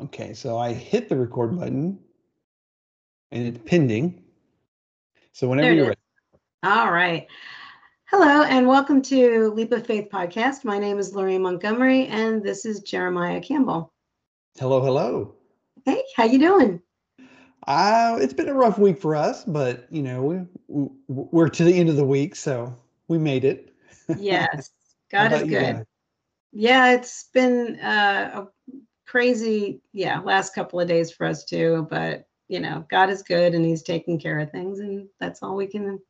[0.00, 2.00] Okay, so I hit the record button
[3.30, 4.24] and it's pending.
[5.32, 6.00] So whenever you're ready.
[6.64, 7.28] All right.
[8.06, 10.64] Hello and welcome to Leap of Faith podcast.
[10.64, 13.92] My name is Lorraine Montgomery and this is Jeremiah Campbell.
[14.58, 15.36] Hello, hello.
[15.84, 16.82] Hey, how you doing?
[17.68, 21.62] Uh, it's been a rough week for us, but you know, we, we we're to
[21.62, 22.76] the end of the week, so
[23.06, 23.70] we made it.
[24.18, 24.70] Yes,
[25.10, 25.76] God is good.
[25.76, 25.84] guys?
[26.52, 28.53] Yeah, it's been uh, a
[29.14, 31.86] crazy, yeah, last couple of days for us too.
[31.88, 35.54] But you know, God is good and He's taking care of things, and that's all
[35.54, 36.00] we can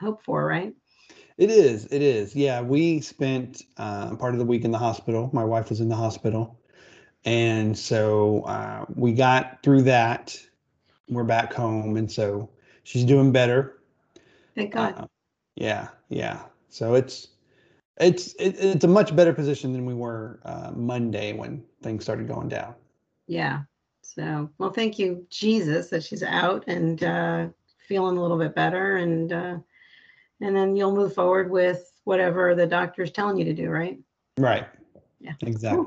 [0.00, 0.72] hope for, right?
[1.36, 1.86] It is.
[1.86, 2.36] It is.
[2.36, 5.30] Yeah, we spent uh, part of the week in the hospital.
[5.32, 6.60] My wife was in the hospital,
[7.24, 10.40] and so uh, we got through that.
[11.08, 12.48] We're back home, and so
[12.84, 13.80] she's doing better.
[14.54, 14.94] Thank God.
[14.96, 15.06] Uh,
[15.56, 16.42] yeah, yeah.
[16.68, 17.30] So it's
[18.00, 22.28] it's it, it's a much better position than we were uh, Monday when things started
[22.28, 22.74] going down.
[23.26, 23.62] Yeah.
[24.02, 27.48] So, well, thank you, Jesus, that she's out and uh,
[27.86, 29.58] feeling a little bit better, and uh,
[30.40, 33.98] and then you'll move forward with whatever the doctor's telling you to do, right?
[34.38, 34.66] Right.
[35.20, 35.34] Yeah.
[35.42, 35.86] Exactly.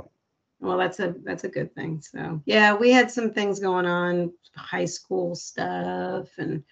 [0.59, 2.01] Well, that's a that's a good thing.
[2.01, 6.63] So, yeah, we had some things going on, high school stuff, and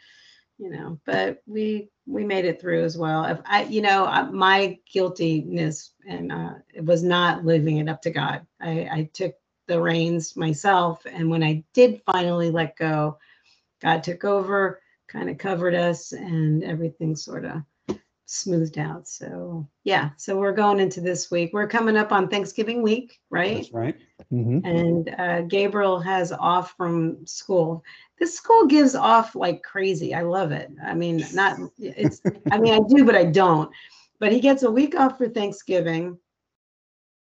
[0.60, 3.24] you know, but we we made it through as well.
[3.26, 8.12] If I, you know, my guiltiness and uh, it was not living it up to
[8.12, 8.46] God.
[8.60, 9.36] I, I took
[9.68, 13.18] the reins myself, and when I did finally let go,
[13.82, 17.62] God took over, kind of covered us, and everything sort of
[18.30, 19.08] smoothed out.
[19.08, 21.50] So yeah, so we're going into this week.
[21.52, 23.56] We're coming up on Thanksgiving week, right?
[23.58, 23.96] That's right.
[24.30, 27.84] hmm and uh, Gabriel has off from school.
[28.20, 30.14] This school gives off like crazy.
[30.14, 30.70] I love it.
[30.84, 32.22] I mean, not it's.
[32.52, 33.72] I mean, I do, but I don't.
[34.20, 36.18] But he gets a week off for Thanksgiving,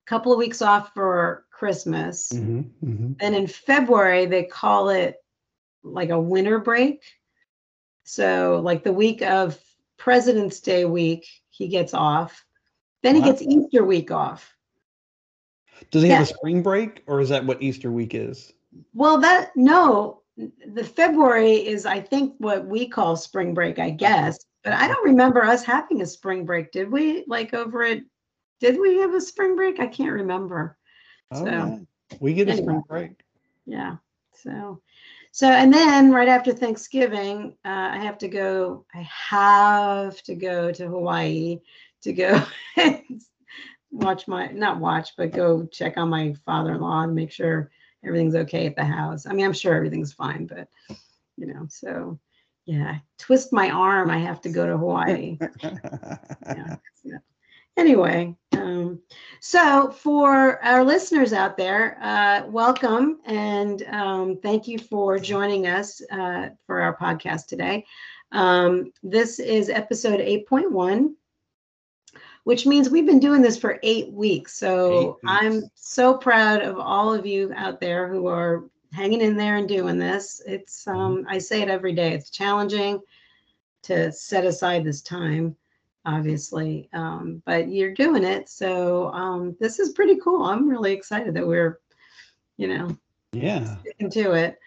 [0.07, 5.17] a couple of weeks off for Christmas, hmm hmm and in February they call it
[5.83, 7.03] like a winter break.
[8.05, 9.59] So, like the week of
[9.99, 12.45] President's Day week, he gets off.
[13.03, 13.27] Then he Wow.
[13.29, 14.57] gets Easter week off.
[15.91, 16.17] Does he Yeah.
[16.17, 18.53] have a spring break, or is that what Easter week is?
[18.95, 24.39] Well, that no, the February is I think what we call spring break, I guess.
[24.65, 26.73] But I don't remember us having a spring break.
[26.73, 27.25] Did we?
[27.27, 28.05] Like over it?
[28.61, 29.81] Did we have a spring break?
[29.81, 30.77] I can't remember.
[31.31, 31.79] Oh, So, yeah.
[32.21, 32.65] we get a anyway.
[32.65, 33.21] spring break.
[33.67, 33.97] Yeah.
[34.33, 34.83] So,
[35.37, 38.87] so and then right after Thanksgiving, uh, I have to go.
[38.95, 41.61] I have to go to Hawaii
[42.05, 42.43] to go
[42.79, 43.03] and
[43.91, 47.71] watch my not watch, but go check on my father-in-law and make sure
[48.03, 49.27] everything's okay at the house.
[49.27, 50.69] I mean, I'm sure everything's fine, but
[51.37, 52.19] you know, so
[52.65, 54.09] yeah, twist my arm.
[54.09, 56.77] I have to go to Hawaii yeah.
[57.05, 57.19] yeah.
[57.77, 58.99] Anyway, um,
[59.41, 66.01] so for our listeners out there, uh, welcome and um, thank you for joining us
[66.11, 67.85] uh, for our podcast today.
[68.33, 71.13] Um, this is episode 8.1,
[72.45, 74.57] which means we've been doing this for eight weeks.
[74.57, 79.57] So I'm so proud of all of you out there who are hanging in there
[79.57, 80.41] and doing this.
[80.47, 83.03] It's, um, I say it every day, it's challenging
[83.83, 85.57] to set aside this time
[86.07, 91.35] obviously um, but you're doing it so um, this is pretty cool i'm really excited
[91.35, 91.81] that we're
[92.57, 92.97] you know
[93.33, 93.77] yeah.
[93.81, 94.59] sticking to it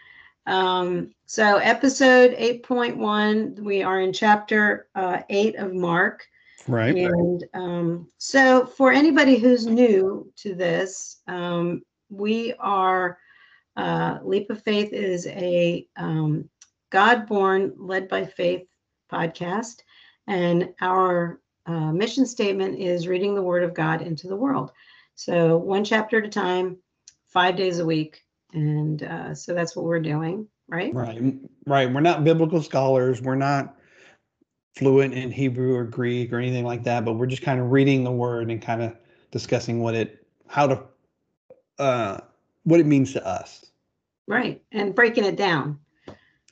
[0.45, 6.27] um, so episode 8.1 we are in chapter uh, 8 of mark
[6.67, 6.95] Right.
[6.95, 13.17] and um, so, for anybody who's new to this, um, we are
[13.75, 16.47] uh, Leap of Faith is a um,
[16.89, 18.67] God born, led by faith
[19.11, 19.77] podcast.
[20.29, 24.71] And our uh, mission statement is reading the Word of God into the world.
[25.15, 26.77] So, one chapter at a time,
[27.27, 28.23] five days a week.
[28.53, 30.93] And uh, so that's what we're doing, right?
[30.93, 31.21] Right.
[31.65, 31.91] Right.
[31.91, 33.21] We're not biblical scholars.
[33.21, 33.75] We're not
[34.75, 38.03] fluent in Hebrew or Greek or anything like that, but we're just kind of reading
[38.03, 38.95] the word and kind of
[39.31, 40.83] discussing what it, how to,
[41.79, 42.19] uh,
[42.63, 43.65] what it means to us.
[44.27, 44.61] Right.
[44.71, 45.79] And breaking it down.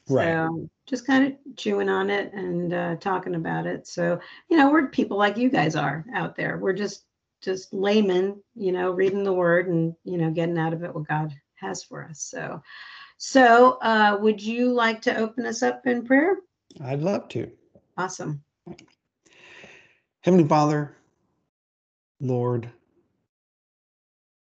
[0.10, 0.34] Right.
[0.34, 3.88] So just kind of chewing on it and uh, talking about it.
[3.88, 4.20] So,
[4.50, 6.58] you know, we're people like you guys are out there.
[6.58, 7.04] We're just
[7.42, 11.08] just laymen, you know, reading the word and, you know, getting out of it what
[11.08, 12.22] God has for us.
[12.22, 12.62] So,
[13.18, 16.38] so uh, would you like to open us up in prayer?
[16.84, 17.52] I'd love to.
[17.98, 18.44] Awesome.
[20.22, 20.96] Heavenly Father,
[22.20, 22.70] Lord,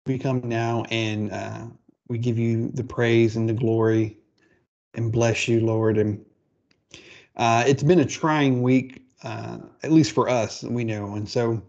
[0.06, 1.66] we come now and uh,
[2.10, 4.18] we give you the praise and the glory
[4.94, 5.98] and bless you, Lord.
[5.98, 6.24] And
[7.36, 11.16] uh, it's been a trying week, uh, at least for us, we know.
[11.16, 11.62] And so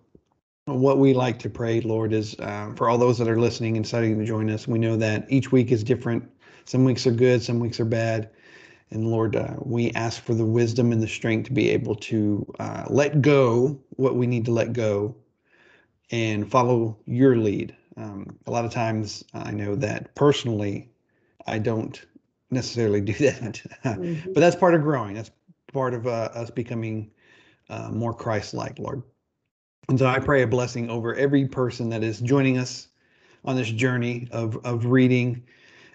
[0.67, 3.85] what we like to pray, Lord, is uh, for all those that are listening and
[3.85, 4.67] deciding to join us.
[4.67, 6.31] We know that each week is different.
[6.65, 8.31] Some weeks are good, some weeks are bad.
[8.91, 12.47] And Lord, uh, we ask for the wisdom and the strength to be able to
[12.59, 15.15] uh, let go what we need to let go
[16.11, 17.75] and follow your lead.
[17.97, 20.89] Um, a lot of times, I know that personally,
[21.47, 22.01] I don't
[22.55, 24.33] necessarily do that, mm-hmm.
[24.33, 25.15] but that's part of growing.
[25.15, 25.31] That's
[25.73, 27.11] part of uh, us becoming
[27.69, 29.03] uh, more Christ-like, Lord.
[29.89, 32.89] And so I pray a blessing over every person that is joining us
[33.45, 35.43] on this journey of of reading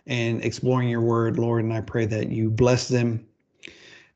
[0.06, 1.64] and exploring your word, Lord.
[1.64, 3.26] And I pray that you bless them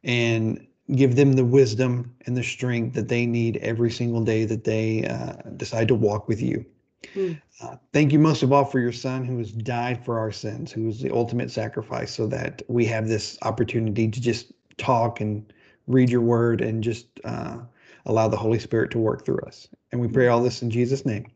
[0.03, 4.63] and give them the wisdom and the strength that they need every single day that
[4.63, 6.65] they uh, decide to walk with you.
[7.15, 7.41] Mm.
[7.61, 10.71] Uh, thank you most of all for your son who has died for our sins,
[10.71, 15.53] who was the ultimate sacrifice, so that we have this opportunity to just talk and
[15.87, 17.57] read your word and just uh,
[18.05, 19.67] allow the Holy Spirit to work through us.
[19.91, 21.27] And we pray all this in Jesus' name.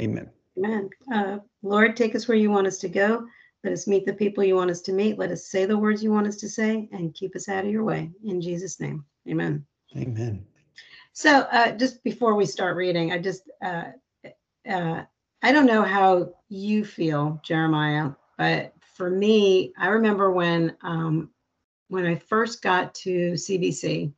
[0.00, 0.30] Amen.
[0.58, 0.90] Amen.
[1.12, 3.26] Uh, Lord, take us where you want us to go.
[3.64, 5.18] Let us meet the people you want us to meet.
[5.18, 7.70] Let us say the words you want us to say and keep us out of
[7.70, 8.10] your way.
[8.24, 9.04] In Jesus' name.
[9.28, 9.66] Amen.
[9.96, 10.46] Amen.
[11.12, 13.84] So, uh, just before we start reading, I just, uh,
[14.68, 15.04] uh,
[15.46, 21.30] I don't know how you feel, Jeremiah, but for me, I remember when um,
[21.86, 24.12] when I first got to CBC,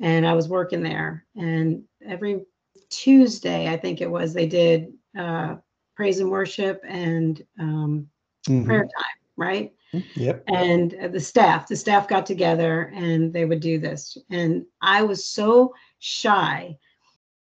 [0.00, 2.44] and I was working there, and every
[2.90, 5.58] Tuesday, I think it was, they did uh,
[5.94, 8.08] praise and worship and um,
[8.48, 8.64] mm-hmm.
[8.64, 9.72] prayer time, right?
[9.94, 10.20] Mm-hmm.
[10.20, 10.44] Yep.
[10.48, 14.18] And the staff, the staff got together and they would do this.
[14.28, 16.78] And I was so shy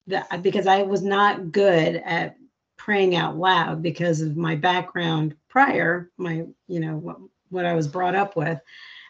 [0.07, 2.35] that because I was not good at
[2.83, 7.17] praying out loud because of my background prior, my, you know, what,
[7.49, 8.59] what I was brought up with.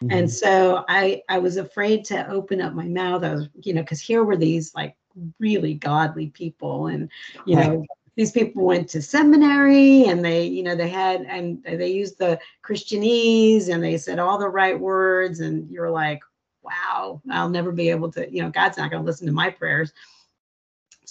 [0.00, 0.16] Mm-hmm.
[0.16, 3.24] And so I I was afraid to open up my mouth.
[3.24, 4.94] I was, you know, because here were these like
[5.40, 7.08] really godly people and
[7.46, 7.84] you know
[8.16, 12.36] these people went to seminary and they you know they had and they used the
[12.64, 16.20] christianese and they said all the right words and you're like
[16.62, 19.48] wow i'll never be able to you know god's not going to listen to my
[19.48, 19.92] prayers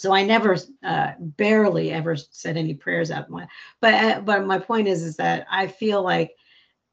[0.04, 3.48] so i never uh, barely ever said any prayers out my
[3.82, 6.32] but uh, but my point is is that i feel like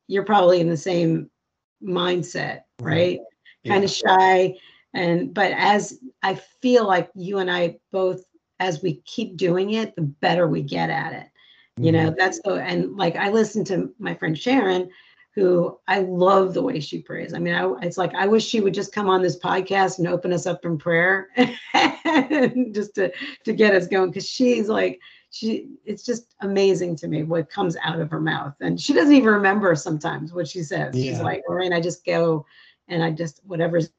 [0.07, 1.31] you're probably in the same
[1.83, 3.21] mindset right
[3.63, 3.73] yeah.
[3.73, 4.55] kind of shy
[4.95, 8.25] and but as i feel like you and i both
[8.61, 11.27] as we keep doing it, the better we get at it.
[11.27, 11.85] Mm-hmm.
[11.85, 12.19] You know, mm-hmm.
[12.19, 14.89] that's the and like I listen to my friend Sharon,
[15.35, 17.35] who I love the way she prays.
[17.35, 20.09] I mean, I, it's like I wish she would just come on this podcast and
[20.09, 21.29] open us up in prayer,
[22.73, 23.13] just to
[23.45, 24.11] to get us going.
[24.11, 25.01] Because she's like
[25.31, 29.15] she, it's just amazing to me what comes out of her mouth, and she doesn't
[29.15, 30.97] even remember sometimes what she says.
[30.97, 31.13] Yeah.
[31.13, 32.45] She's like, Lorraine, I just go
[32.89, 33.91] and I just whatever's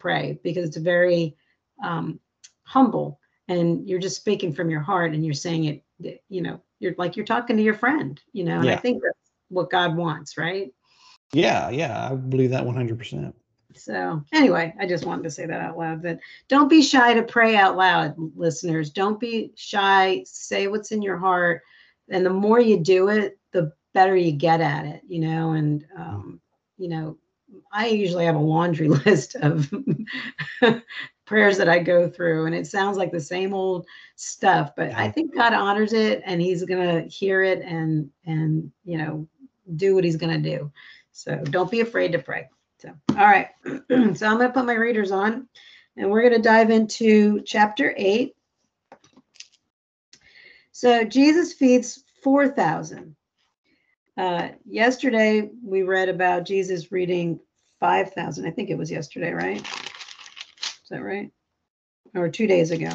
[0.00, 1.36] pray because it's very
[1.82, 2.18] um,
[2.64, 5.84] humble and you're just speaking from your heart and you're saying it
[6.28, 8.74] you know you're like you're talking to your friend you know and yeah.
[8.74, 9.18] i think that's
[9.48, 10.72] what god wants right?
[11.32, 13.32] Yeah yeah i believe that 100%
[13.74, 17.22] so anyway i just wanted to say that out loud that don't be shy to
[17.22, 18.90] pray out loud listeners.
[18.90, 20.22] Don't be shy.
[20.26, 21.62] Say what's in your heart
[22.10, 25.86] and the more you do it the better you get at it you know and
[25.96, 26.40] um,
[26.78, 27.16] you know
[27.72, 29.70] I usually have a laundry list of
[31.24, 33.86] prayers that I go through, and it sounds like the same old
[34.16, 34.72] stuff.
[34.76, 39.28] But I think God honors it, and He's gonna hear it, and and you know
[39.76, 40.70] do what He's gonna do.
[41.12, 42.48] So don't be afraid to pray.
[42.78, 45.48] So all right, so I'm gonna put my readers on,
[45.96, 48.34] and we're gonna dive into chapter eight.
[50.72, 53.16] So Jesus feeds four thousand.
[54.16, 57.40] Uh, yesterday, we read about Jesus reading
[57.80, 58.46] 5,000.
[58.46, 59.66] I think it was yesterday, right?
[60.92, 61.32] That right?
[62.14, 62.90] Or two days ago.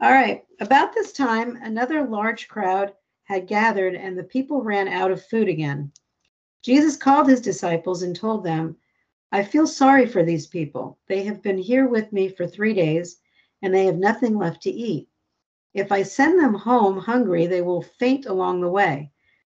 [0.00, 0.44] All right.
[0.60, 5.48] About this time, another large crowd had gathered, and the people ran out of food
[5.48, 5.90] again.
[6.62, 8.76] Jesus called his disciples and told them,
[9.32, 10.96] I feel sorry for these people.
[11.08, 13.18] They have been here with me for three days,
[13.60, 15.08] and they have nothing left to eat.
[15.74, 19.10] If I send them home hungry, they will faint along the way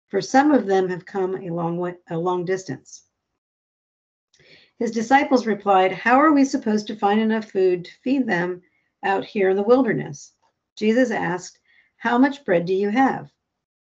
[0.09, 3.06] for some of them have come a long way, a long distance.
[4.79, 8.63] His disciples replied, How are we supposed to find enough food to feed them
[9.03, 10.33] out here in the wilderness?
[10.77, 11.59] Jesus asked,
[11.97, 13.33] How much bread do you have?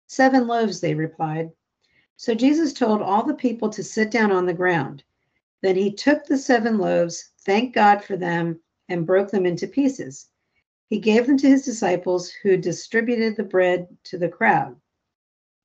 [0.06, 1.50] Seven loaves, they replied.
[2.16, 5.04] So Jesus told all the people to sit down on the ground.
[5.60, 10.30] Then he took the seven loaves, thanked God for them, and broke them into pieces.
[10.86, 14.80] He gave them to his disciples, who distributed the bread to the crowd.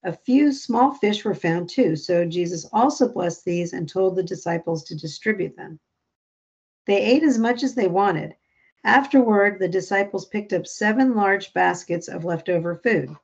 [0.06, 4.24] A few small fish were found too, so Jesus also blessed these and told the
[4.24, 5.80] disciples to distribute them.
[6.86, 8.36] They ate as much as they wanted.
[8.84, 13.16] Afterward, the disciples picked up seven large baskets of leftover food.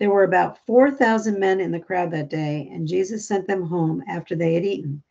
[0.00, 4.02] There were about 4,000 men in the crowd that day, and Jesus sent them home
[4.08, 5.04] after they had eaten.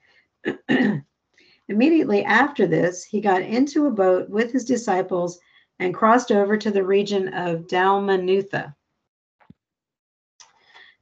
[1.70, 5.40] Immediately after this, he got into a boat with his disciples
[5.80, 8.76] and crossed over to the region of Dalmanutha.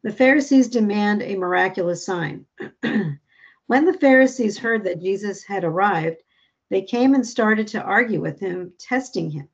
[0.04, 2.48] The Pharisees demand a miraculous sign.
[2.82, 6.24] when the Pharisees heard that Jesus had arrived,
[6.70, 9.48] they came and started to argue with him, testing him.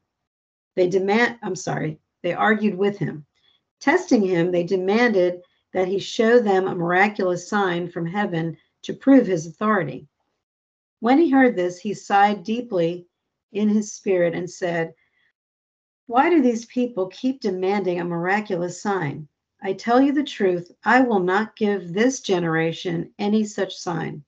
[0.75, 3.25] They demand, I'm sorry, they argued with him.
[3.81, 5.41] Testing him, they demanded
[5.73, 10.07] that he show them a miraculous sign from heaven to prove his authority.
[11.01, 13.05] When he heard this, he sighed deeply
[13.51, 14.93] in his spirit and said,
[16.05, 19.27] Why do these people keep demanding a miraculous sign?
[19.61, 24.23] I tell you the truth, I will not give this generation any such sign.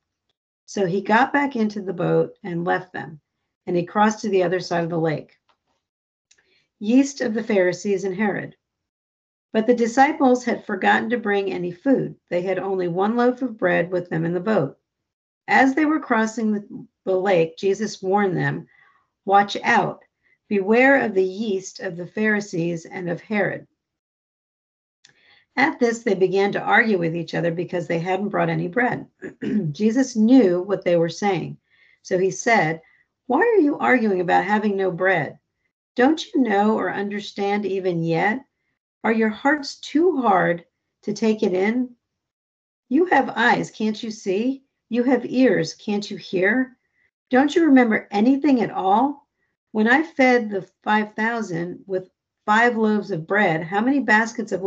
[0.66, 3.20] So he got back into the boat and left them,
[3.68, 5.38] and he crossed to the other side of the lake,
[6.80, 8.56] Yeast of the Pharisees and Herod.
[9.52, 12.16] But the disciples had forgotten to bring any food.
[12.30, 14.78] They had only one loaf of bread with them in the boat.
[15.48, 18.68] As they were crossing the, the lake, Jesus warned them
[19.26, 20.04] Watch out,
[20.48, 23.68] beware of the yeast of the Pharisees and of Herod.
[25.60, 29.06] At this, they began to argue with each other because they hadn't brought any bread.
[29.74, 31.58] Jesus knew what they were saying.
[32.02, 32.82] So he said,
[33.28, 35.38] Why are you arguing about having no bread?
[35.98, 38.46] Don't you know or understand even yet?
[39.04, 40.64] Are your hearts too hard
[41.02, 41.94] to take it in?
[42.88, 44.64] You have eyes, can't you see?
[44.88, 46.78] You have ears, can't you hear?
[47.30, 49.28] Don't you remember anything at all?
[49.74, 52.10] When I fed the 5,000 with
[52.46, 54.64] five loaves of bread, how many baskets of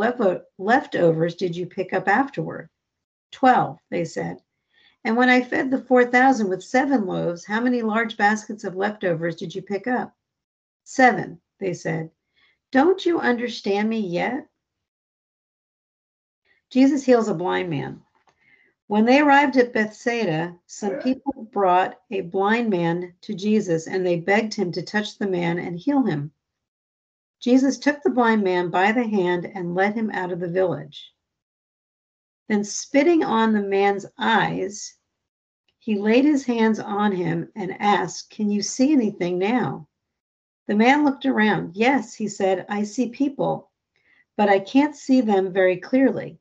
[0.58, 2.68] leftovers did you pick up afterward?
[3.30, 4.42] Twelve, they said.
[5.04, 9.36] And when I fed the 4,000 with seven loaves, how many large baskets of leftovers
[9.36, 10.14] did you pick up?
[10.84, 12.10] Seven, they said.
[12.70, 14.46] Don't you understand me yet?
[16.70, 18.02] Jesus heals a blind man.
[18.86, 24.20] When they arrived at Bethsaida, some people brought a blind man to Jesus and they
[24.20, 26.30] begged him to touch the man and heal him.
[27.42, 31.12] Jesus took the blind man by the hand and led him out of the village.
[32.48, 34.94] Then, spitting on the man's eyes,
[35.80, 39.88] he laid his hands on him and asked, Can you see anything now?
[40.68, 41.74] The man looked around.
[41.74, 43.72] Yes, he said, I see people,
[44.36, 46.38] but I can't see them very clearly.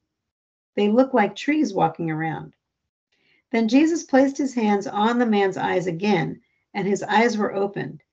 [0.76, 2.54] They look like trees walking around.
[3.50, 6.42] Then Jesus placed his hands on the man's eyes again,
[6.76, 8.04] and his eyes were opened.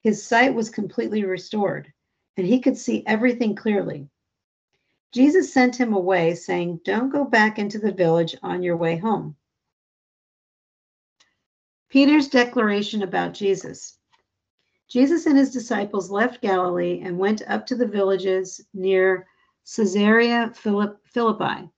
[0.00, 1.92] His sight was completely restored
[2.38, 4.08] and he could see everything clearly.
[5.12, 9.34] Jesus sent him away, saying, Don't go back into the village on your way home.
[11.88, 13.98] Peter's declaration about Jesus.
[14.88, 19.26] Jesus and his disciples left Galilee and went up to the villages near
[19.74, 21.68] Caesarea Philippi.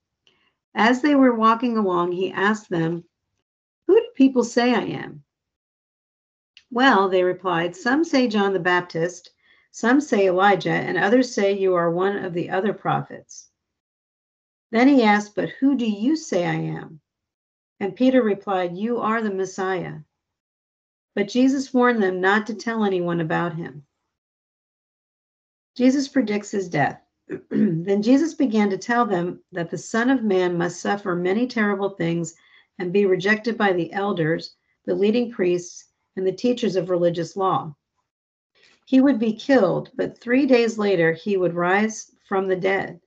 [0.75, 3.05] As they were walking along, he asked them,
[3.87, 5.25] Who do people say I am?
[6.71, 9.31] Well, they replied, Some say John the Baptist
[9.73, 13.51] some say Elijah, and others say you are one of the other prophets.
[14.73, 17.01] Then he asked, But who do you say I am?
[17.79, 20.01] And Peter replied, You are the Messiah.
[21.15, 23.87] But Jesus warned them not to tell anyone about him.
[25.77, 27.01] Jesus predicts his death.
[27.51, 31.91] then Jesus began to tell them that the Son of Man must suffer many terrible
[31.91, 32.35] things
[32.81, 35.87] and be rejected by the elders, the leading priests,
[36.17, 37.75] and the teachers of religious law
[38.91, 43.01] he would be killed, but three days later he would rise from the dead.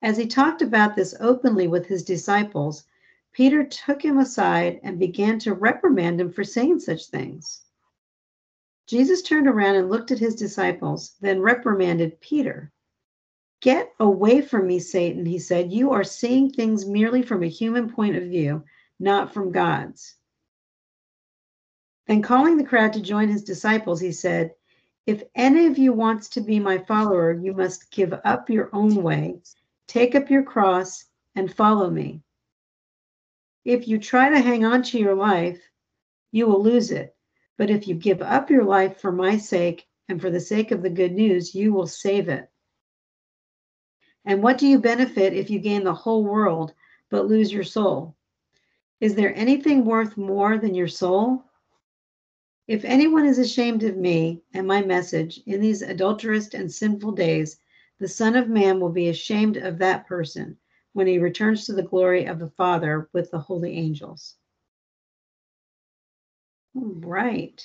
[0.00, 2.84] As he talked about this openly with his disciples,
[3.30, 7.64] Peter took him aside and began to reprimand him for saying such things.
[8.86, 12.72] Jesus turned around and looked at his disciples, then reprimanded Peter.
[13.60, 15.70] Get away from me, Satan, he said.
[15.70, 18.64] You are seeing things merely from a human point of view,
[18.98, 20.14] not from God's.
[22.06, 24.54] Then, calling the crowd to join his disciples, he said,
[25.08, 29.02] if any of you wants to be my follower, you must give up your own
[29.02, 29.40] way,
[29.86, 32.20] take up your cross, and follow me.
[33.64, 35.62] If you try to hang on to your life,
[36.30, 37.16] you will lose it.
[37.56, 40.82] But if you give up your life for my sake and for the sake of
[40.82, 42.50] the good news, you will save it.
[44.26, 46.74] And what do you benefit if you gain the whole world
[47.08, 48.14] but lose your soul?
[49.00, 51.47] Is there anything worth more than your soul?
[52.68, 57.58] If anyone is ashamed of me and my message in these adulterous and sinful days,
[57.98, 60.58] the Son of Man will be ashamed of that person
[60.92, 64.36] when he returns to the glory of the Father with the holy angels.
[66.74, 67.64] Right.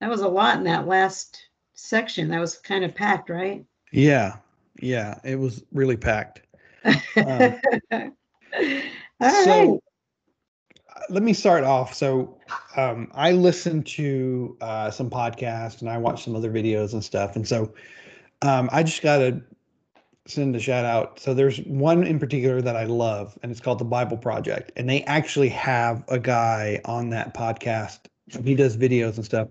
[0.00, 2.28] That was a lot in that last section.
[2.28, 3.64] That was kind of packed, right?
[3.90, 4.36] Yeah,
[4.80, 6.42] yeah, it was really packed.
[7.16, 7.60] Um,
[9.20, 9.80] All so right.
[11.10, 11.94] Let me start off.
[11.94, 12.36] So
[12.76, 17.36] um, I listened to uh, some podcasts and I watched some other videos and stuff.
[17.36, 17.72] And so
[18.42, 19.42] um, I just got to
[20.26, 21.18] send a shout out.
[21.18, 24.70] So there's one in particular that I love, and it's called the Bible Project.
[24.76, 28.00] And they actually have a guy on that podcast.
[28.44, 29.48] He does videos and stuff.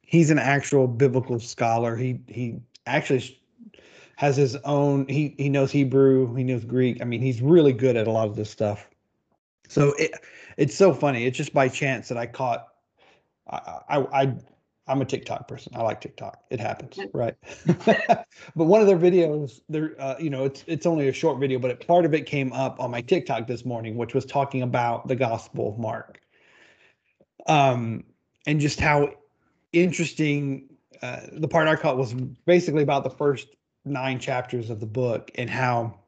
[0.00, 1.94] He's an actual biblical scholar.
[1.94, 3.38] He he actually
[4.16, 5.06] has his own.
[5.08, 6.34] He he knows Hebrew.
[6.34, 7.02] He knows Greek.
[7.02, 8.88] I mean, he's really good at a lot of this stuff.
[9.68, 10.12] So it
[10.58, 11.24] it's so funny.
[11.24, 12.66] It's just by chance that I caught.
[13.48, 14.34] I I, I
[14.88, 15.72] I'm a TikTok person.
[15.76, 16.42] I like TikTok.
[16.50, 17.34] It happens, right?
[17.86, 21.58] but one of their videos, there, uh, you know, it's it's only a short video,
[21.58, 24.62] but it, part of it came up on my TikTok this morning, which was talking
[24.62, 26.20] about the Gospel of Mark,
[27.46, 28.04] um,
[28.46, 29.14] and just how
[29.72, 30.64] interesting.
[31.00, 32.12] Uh, the part I caught was
[32.44, 33.46] basically about the first
[33.84, 36.00] nine chapters of the book and how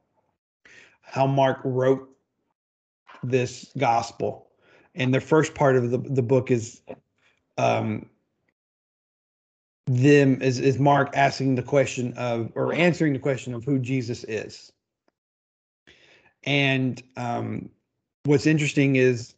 [1.00, 2.09] how Mark wrote
[3.22, 4.48] this gospel.
[4.94, 6.80] And the first part of the, the book is
[7.58, 8.06] um,
[9.86, 14.24] them is, is Mark asking the question of or answering the question of who Jesus
[14.24, 14.72] is.
[16.44, 17.70] And um,
[18.24, 19.34] what's interesting is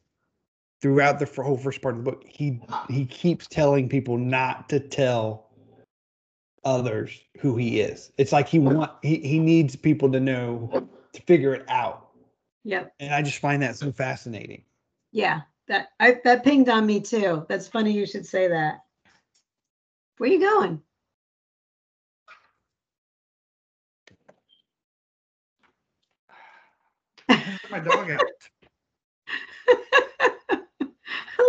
[0.80, 4.80] throughout the whole first part of the book, he he keeps telling people not to
[4.80, 5.48] tell
[6.64, 8.12] others who he is.
[8.18, 12.01] It's like he want he, he needs people to know to figure it out.
[12.64, 12.94] Yep.
[13.00, 14.64] And I just find that so fascinating.
[15.12, 15.42] Yeah.
[15.68, 17.46] That I that pinged on me too.
[17.48, 18.80] That's funny you should say that.
[20.18, 20.82] Where you going?
[27.70, 28.20] My dog out.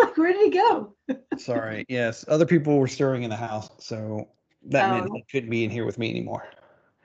[0.01, 0.96] Like, where did he go?
[1.38, 1.86] Sorry.
[1.88, 2.25] Yes.
[2.27, 4.27] Other people were stirring in the house, so
[4.63, 5.13] that meant Oh.
[5.13, 6.48] he couldn't be in here with me anymore.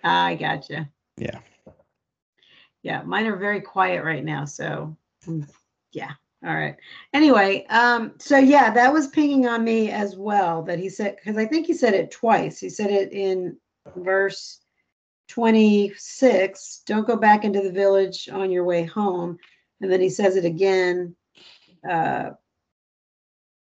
[0.03, 0.89] I gotcha.
[1.19, 1.39] Yeah.
[2.89, 4.47] Yeah, mine are very quiet right now.
[4.47, 4.97] So,
[5.27, 5.47] mm,
[5.93, 6.13] yeah.
[6.43, 6.75] All right.
[7.13, 10.63] Anyway, um, so yeah, that was pinging on me as well.
[10.63, 12.59] That he said because I think he said it twice.
[12.59, 13.59] He said it in
[13.95, 14.61] verse
[15.29, 16.83] 26.
[16.87, 19.37] Don't go back into the village on your way home,
[19.83, 21.15] and then he says it again
[21.87, 22.31] uh,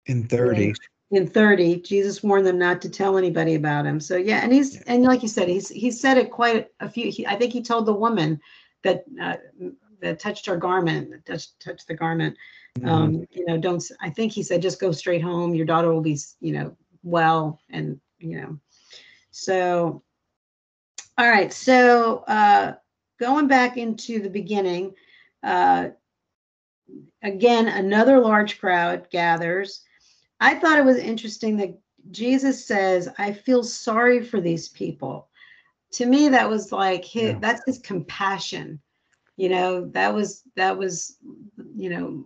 [0.07, 0.73] In 30.
[1.11, 4.81] in 30 jesus warned them not to tell anybody about him so yeah and he's
[4.83, 7.61] and like you said he's he said it quite a few he, i think he
[7.61, 8.39] told the woman
[8.83, 9.37] that uh,
[10.01, 12.35] that touched her garment that touched touched the garment.
[12.79, 12.87] Mhm.
[12.87, 15.53] um you know don't I think he said just go straight home.
[15.53, 18.57] Your daughter will be you know well and you know.
[19.31, 20.03] So
[21.17, 22.75] all right so uh
[23.19, 24.93] going back into the beginning
[25.43, 25.89] uh
[27.21, 29.83] again another large crowd gathers.
[30.39, 31.77] I thought it was interesting that
[32.09, 35.29] jesus says i feel sorry for these people
[35.91, 37.39] to me that was like his, Yeah.
[37.39, 38.79] that's his compassion
[39.37, 41.17] you know that was that was
[41.75, 42.25] you know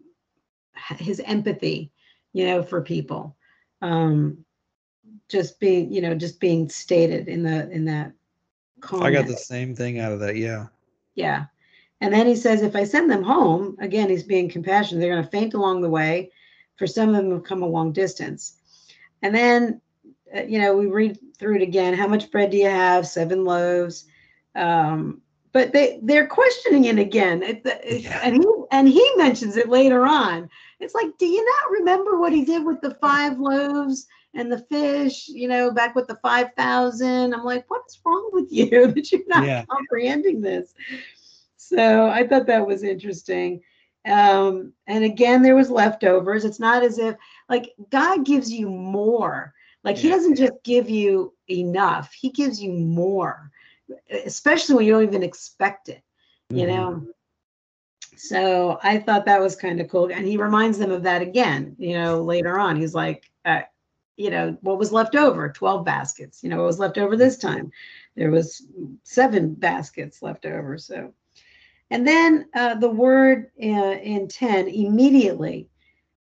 [0.97, 1.91] his empathy
[2.33, 3.35] you know for people
[3.81, 4.37] um
[5.29, 8.11] just being you know just being stated in the in that
[8.85, 9.07] comment.
[9.07, 10.35] I got the same thing out of that.
[10.35, 10.67] Yeah.
[11.15, 11.45] Yeah.
[12.01, 15.01] And then he says, if I send them home, again, he's being compassionate.
[15.01, 16.31] They're going to faint along the way.
[16.75, 18.57] For some of them have come a long distance.
[19.21, 19.81] And then,
[20.35, 21.93] uh, you know, we read through it again.
[21.93, 23.07] How much bread do you have?
[23.07, 24.05] Seven loaves.
[24.55, 25.21] Um,
[25.51, 27.41] but they they're questioning it again.
[27.43, 28.19] It, it- Yeah.
[28.23, 30.49] And he and he mentions it later on.
[30.79, 34.59] It's like, do you not remember what he did with the five loaves and the
[34.69, 35.29] fish?
[35.29, 37.33] You know, back with the five thousand.
[37.33, 39.63] I'm like, what's wrong with you that you're not Yeah.
[39.69, 40.73] comprehending this?
[41.57, 43.61] So I thought that was interesting.
[44.05, 46.45] Um, and again, there was leftovers.
[46.45, 47.15] It's not as if
[47.49, 49.53] like God gives you more.
[49.85, 52.11] Like he doesn't just give you enough.
[52.11, 53.51] He gives you more,
[54.25, 56.01] especially when you don't even expect it.
[56.49, 56.67] You Mhm.
[56.67, 57.07] know.
[58.17, 60.11] So I thought that was kind of cool.
[60.11, 62.77] And he reminds them of that again, you know, later on.
[62.77, 63.61] He's like, uh,
[64.17, 65.49] you know, what was left over?
[65.49, 66.43] 12 baskets.
[66.43, 67.71] You know, what was left over this time?
[68.15, 68.65] There was
[69.03, 70.77] seven baskets left over.
[70.77, 71.13] So,
[71.91, 75.69] and then uh, the word uh, in 10, immediately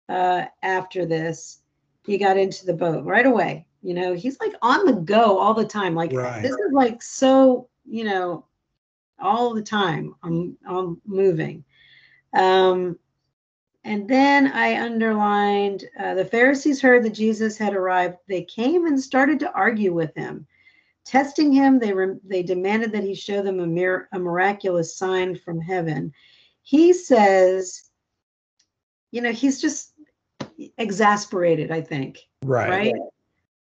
[0.09, 1.61] uh, after this,
[2.05, 3.65] he got into the boat right away.
[3.81, 5.95] You know, he's like on the go all the time.
[5.95, 6.41] Like, Right.
[6.41, 8.45] this is like so, you know,
[9.19, 11.63] all the time I'm, I'm moving.
[12.33, 12.99] Um,
[13.83, 18.17] and then I underlined uh, the Pharisees heard that Jesus had arrived.
[18.27, 20.47] They came and started to argue with him.
[21.05, 25.35] Testing him, they, re- they demanded that he show them a, mir- a miraculous sign
[25.35, 26.11] from heaven.
[26.63, 27.83] He says,
[29.11, 29.93] you know, he's just,
[30.77, 32.19] exasperated, I think.
[32.43, 32.69] Right.
[32.69, 32.93] Right.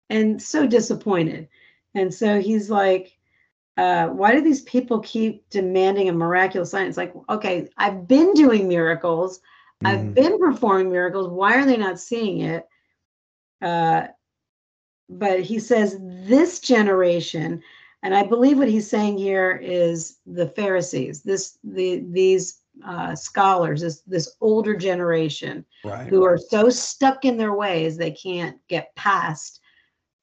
[0.09, 1.47] And so disappointed.
[1.95, 3.17] And so he's like,
[3.77, 6.87] uh, why do these people keep demanding a miraculous sign?
[6.87, 9.41] It's like, okay, I've been doing miracles,
[9.83, 10.13] I've Mhm.
[10.13, 11.27] been performing miracles.
[11.27, 12.67] Why are they not seeing it?
[13.61, 14.07] Uh,
[15.09, 17.61] but he says this generation,
[18.01, 23.81] and I believe what he's saying here is the Pharisees, this the these uh, scholars,
[23.81, 26.07] this this older generation Right.
[26.07, 29.59] who are so stuck in their ways they can't get past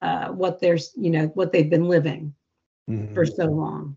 [0.03, 2.35] uh, what they're you know what they've been living
[2.89, 3.15] Mhm.
[3.15, 3.97] for so long.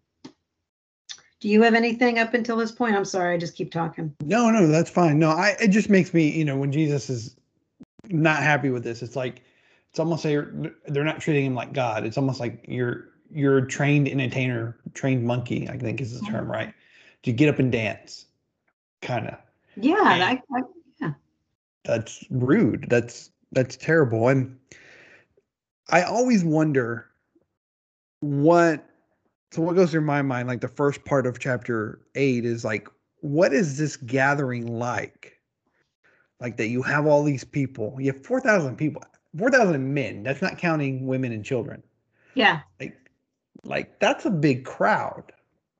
[1.39, 2.95] Do you have anything up until this point?
[2.95, 4.15] I'm sorry, I just keep talking.
[4.23, 5.19] No, no, that's fine.
[5.19, 7.35] No, I it just makes me, you know, when Jesus is
[8.09, 9.41] not happy with this, it's like
[9.89, 12.05] it's almost like they're, they're not treating him like God.
[12.05, 16.51] It's almost like you're you're a trained entertainer, trained monkey, I think is the term,
[16.51, 16.73] right?
[17.23, 18.25] To get up and dance,
[19.03, 19.37] kind of.
[19.75, 20.61] Yeah, I, I,
[21.83, 22.87] That's rude.
[22.89, 24.29] That's that's terrible.
[24.29, 24.57] And
[25.89, 27.07] I always wonder
[28.21, 28.85] what
[29.51, 32.87] so what goes through my mind like the first part of chapter 8 is like
[33.19, 35.39] what is this gathering like
[36.39, 39.03] like that you have all these people you have 4000 people
[39.37, 41.83] 4000 men that's not counting women and children
[42.33, 42.61] yeah.
[42.79, 42.97] like
[43.65, 45.33] like that's a big crowd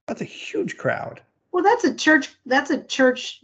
[0.07, 1.21] that's a huge crowd
[1.53, 2.29] Well, that's a church.
[2.45, 3.41] That's a church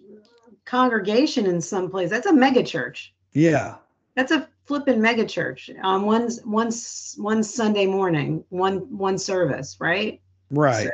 [0.65, 2.10] congregation in some place.
[2.10, 3.13] That's a mega church.
[3.34, 3.76] yeah
[4.15, 9.78] That's a flippin' mega church on one one s- one Sunday morning, one one service,
[9.80, 10.19] right?
[10.52, 10.89] right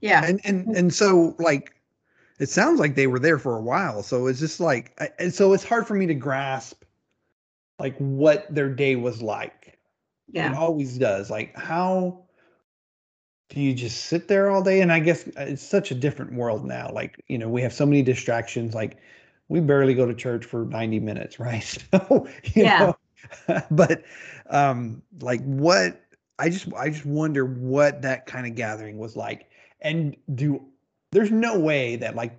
[0.00, 0.24] Yeah.
[0.24, 1.74] and and and so like
[2.40, 5.52] it sounds like they were there for a while so it's just like and so
[5.52, 6.82] it's hard for me to grasp
[7.78, 9.78] like what their day was like
[10.32, 10.50] Yeah.
[10.52, 12.23] it always does like how
[13.50, 14.80] do you just sit there all day?
[14.80, 17.72] And i guess uh, it's such a different world now like you know we have
[17.72, 18.98] so many distractions like
[19.48, 21.62] we barely go to church for 90 minutes right?
[21.62, 22.78] So you Yeah.
[22.78, 22.96] know
[23.70, 24.02] but
[24.50, 26.02] um like what
[26.38, 29.50] i just i just wonder what that kind of gathering was like.
[29.80, 30.64] And do
[31.12, 32.38] there's no way that like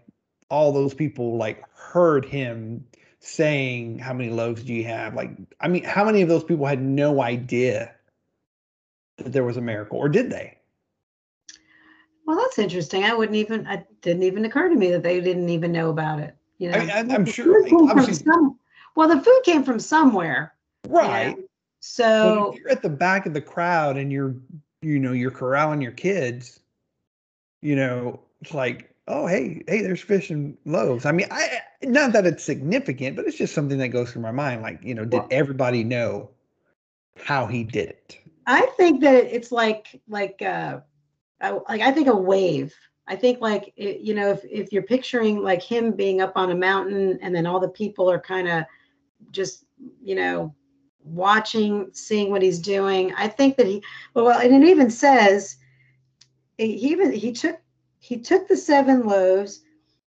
[0.49, 2.85] all those people like heard him
[3.19, 5.15] saying how many loaves do you have?
[5.15, 7.93] Like i mean how many of those people had no idea
[9.17, 10.57] that there was a miracle or did they
[12.25, 13.03] Well, that's interesting.
[13.03, 13.65] I wouldn't even.
[13.67, 16.35] It didn't even occur to me that they didn't even know about it.
[16.57, 18.59] You know, I I- I'm sure, like, came from obviously- some-
[18.95, 20.53] well, the food came from somewhere.
[20.85, 20.99] you know?
[20.99, 21.45] right but
[21.81, 24.35] So if you're at the back of the crowd and you're
[24.81, 26.59] you know you're corralling your kids
[27.61, 32.11] you know it's like oh hey hey there's fish and loaves i mean i not
[32.13, 35.05] that it's significant but it's just something that goes through my mind like you know
[35.05, 36.29] did everybody know
[37.17, 40.81] how he did it I think that it's like like uh I,
[41.51, 42.73] like I think a wave.
[43.07, 46.51] I think like it, you know if if you're picturing like him being up on
[46.51, 48.65] a mountain and then all the people are kind of
[49.31, 49.65] just
[50.01, 50.53] you know
[51.03, 53.13] watching seeing what he's doing.
[53.15, 55.57] I think that he well and it even says
[56.57, 57.59] he even he took
[57.99, 59.61] he took the seven loaves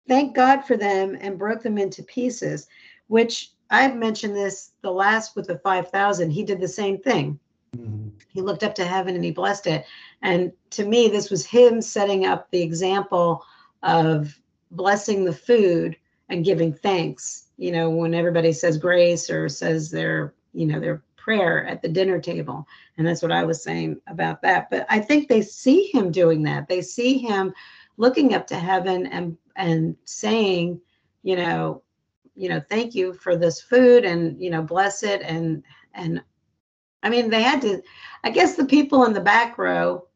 [0.09, 2.67] thank God for them and broke them into pieces
[3.09, 7.39] which I've mentioned this the last with the 5000 he did the same thing
[7.77, 8.09] mm-hmm.
[8.29, 9.85] he looked up to heaven and he blessed it
[10.23, 13.45] and to me this was him setting up the example
[13.83, 14.39] of
[14.71, 15.97] blessing the food
[16.29, 17.45] and giving thanks.
[17.57, 21.89] You know when everybody says grace or says their you know their prayer at the
[21.89, 22.67] dinner table.
[22.97, 24.71] And that's what i was saying about that.
[24.71, 26.69] But i think they see him doing that.
[26.69, 27.53] They see him
[27.97, 30.81] looking up to heaven and and saying
[31.23, 31.83] you know
[32.35, 35.63] you know thank you for this food and you know bless it and
[35.95, 36.23] and
[37.07, 37.83] I mean, they had to,
[38.25, 40.07] I guess the people in the back row,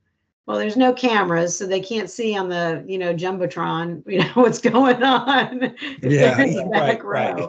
[0.47, 4.31] well, there's no cameras, so they can't see on the, you know, Jumbotron, you know,
[4.35, 5.77] what's going on.
[6.03, 7.49] yeah back right row.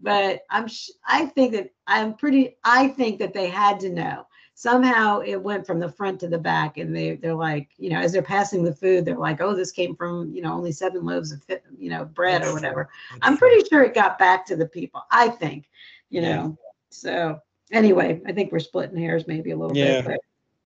[0.00, 4.26] But I'm, sh- I think that I'm pretty, I think that they had to know.
[4.54, 8.00] Somehow it went from the front to the back, and they, they're like, you know,
[8.00, 11.04] as they're passing the food, they're like, oh, this came from, you know, only seven
[11.06, 11.44] loaves of,
[11.78, 12.88] you know, bread That's or whatever.
[13.22, 15.02] I'm pretty sure it got back to the people.
[15.10, 15.70] I think,
[16.10, 16.36] you Yeah.
[16.36, 16.58] know.
[16.90, 17.40] So
[17.72, 20.02] anyway, I think we're splitting hairs maybe a little Yeah.
[20.02, 20.04] bit.
[20.04, 20.20] But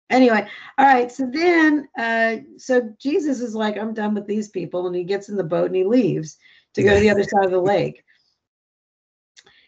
[0.10, 1.12] anyway, all right.
[1.12, 5.30] So then, uh, so Jesus is like, I'm done with these people, and he gets
[5.30, 6.38] in the boat and he leaves
[6.74, 8.04] to go to the other side of the lake.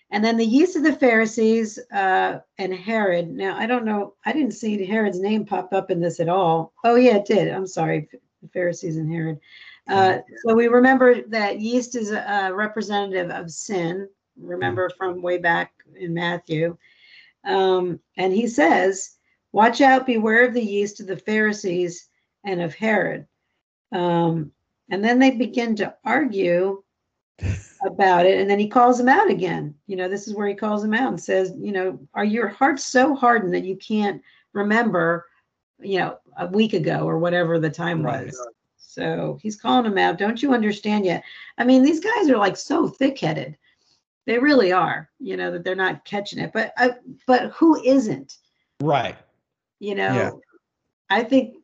[0.10, 3.30] And then the yeast of the Pharisees uh, and Herod.
[3.30, 4.14] Now, I don't know.
[4.26, 6.74] I didn't see Herod's name pop up in this at all.
[6.86, 7.50] Oh, yeah, it did.
[7.50, 8.08] I'm sorry.
[8.42, 9.40] The Pharisees and Herod.
[9.90, 14.08] Uh, so we remember that yeast is a, a representative of sin.
[14.38, 16.78] Remember from way back in Matthew.
[17.48, 19.16] Um, and he says,
[19.54, 22.10] Watch out, beware of the yeast of the Pharisees
[22.44, 23.26] and of Herod.
[23.92, 24.52] Um,
[24.92, 26.84] and then they begin to argue
[27.86, 28.40] about it.
[28.40, 29.74] And then he calls him out again.
[29.88, 32.48] You know, this is where he calls him out and says, you know, are your
[32.50, 34.22] hearts so hardened that you can't
[34.54, 35.26] remember,
[35.80, 38.26] you know, a week ago or whatever the time Right.
[38.26, 38.48] was?
[38.78, 40.18] So he's calling him out.
[40.18, 41.24] Don't you understand yet?
[41.58, 43.58] I mean, these guys are like so thick-headed.
[44.28, 45.10] They really are.
[45.20, 46.52] You know that they're not catching it.
[46.54, 46.92] But I,
[47.26, 48.38] but who isn't?
[48.82, 49.16] Right.
[49.80, 50.32] You know, Yeah.
[51.10, 51.56] I think.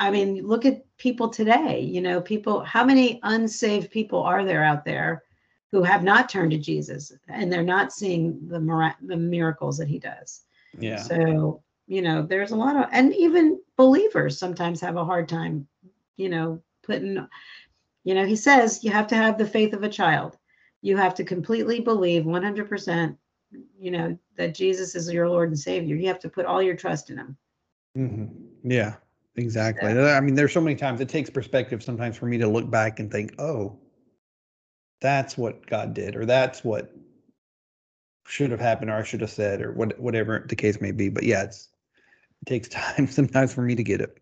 [0.00, 1.80] I mean, look at people today.
[1.80, 2.64] You know, people.
[2.64, 5.22] How many unsaved people are there out there
[5.70, 9.88] who have not turned to Jesus and they're not seeing the mira- the miracles that
[9.88, 10.42] He does?
[10.78, 10.96] Yeah.
[11.02, 15.66] So, you know, there's a lot of, and even believers sometimes have a hard time,
[16.16, 17.26] you know, putting,
[18.04, 20.36] you know, he says you have to have the faith of a child.
[20.82, 23.16] You have to completely believe 100%,
[23.78, 25.96] you know, that Jesus is your Lord and Savior.
[25.96, 27.36] You have to put all your trust in him.
[27.94, 28.26] hmm
[28.62, 28.94] Yeah,
[29.36, 29.88] exactly.
[29.90, 33.00] I mean, there's so many times it takes perspective sometimes for me to look back
[33.00, 33.78] and think, oh,
[35.00, 36.92] that's what God did, or that's what
[38.26, 41.08] should have happened, or I should have said, or what, whatever the case may be.
[41.08, 41.68] But yeah, it's
[42.42, 44.18] it takes time sometimes for me to get it.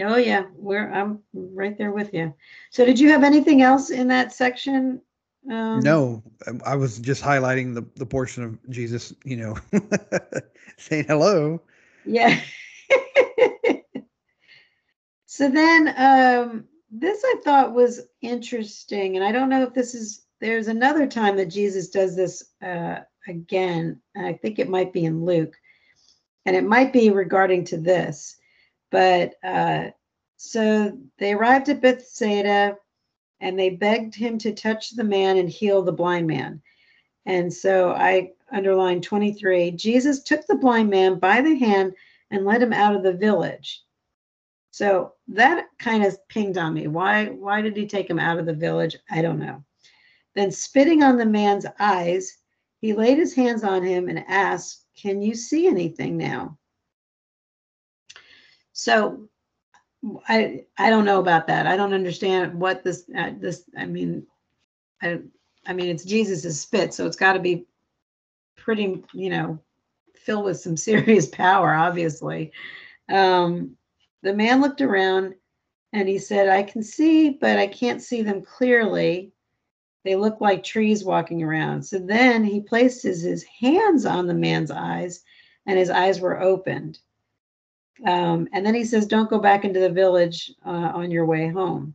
[0.00, 2.34] Oh yeah, we're I'm right there with you.
[2.70, 5.02] So did you have anything else in that section?
[5.50, 9.56] Um, No, um, I was just highlighting the the portion of Jesus, you know,
[10.76, 11.60] saying hello.
[12.04, 12.38] Yeah.
[15.26, 20.24] so then um this I thought was interesting and I don't know if this is
[20.40, 24.00] there's another time that Jesus does this uh again.
[24.14, 25.54] and I think it might be in Luke.
[26.46, 28.36] And it might be regarding to this.
[28.90, 29.90] But uh
[30.36, 32.76] so they arrived at Bethsaida
[33.40, 36.60] and they begged him to touch the man and heal the blind man.
[37.26, 39.72] And so I underlined 23.
[39.72, 41.94] Jesus took the blind man by the hand
[42.30, 43.82] and led him out of the village.
[44.70, 46.86] So that kind of pinged on me.
[46.86, 48.96] Why why did he take him out of the village?
[49.10, 49.64] I don't know.
[50.34, 52.36] Then spitting on the man's eyes,
[52.80, 56.58] he laid his hands on him and asked, "Can you see anything now?"
[58.72, 59.28] So
[60.28, 61.66] I I don't know about that.
[61.66, 64.26] I don't understand what this uh, this I mean
[65.02, 65.20] I
[65.66, 67.66] I mean it's Jesus's spit, so it's got to be
[68.68, 69.58] pretty, you know,
[70.14, 72.52] filled with some serious power, obviously.
[73.08, 73.76] Um,
[74.22, 75.34] the man looked around
[75.92, 79.32] and he said, I can see, but I can't see them clearly.
[80.04, 81.82] They look like trees walking around.
[81.82, 85.22] So then he placed his, his hands on the man's eyes
[85.66, 86.98] and his eyes were opened.
[88.06, 91.48] Um, and then he says, Don't go back into the village uh, on your way
[91.48, 91.94] home.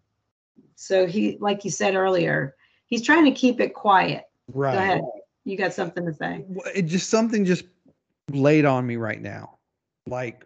[0.75, 2.55] So he, like you said earlier,
[2.87, 4.25] he's trying to keep it quiet.
[4.53, 4.73] Right.
[4.73, 5.01] Go ahead.
[5.45, 6.45] You got something to say.
[6.75, 7.65] It just something just
[8.31, 9.57] laid on me right now.
[10.07, 10.45] Like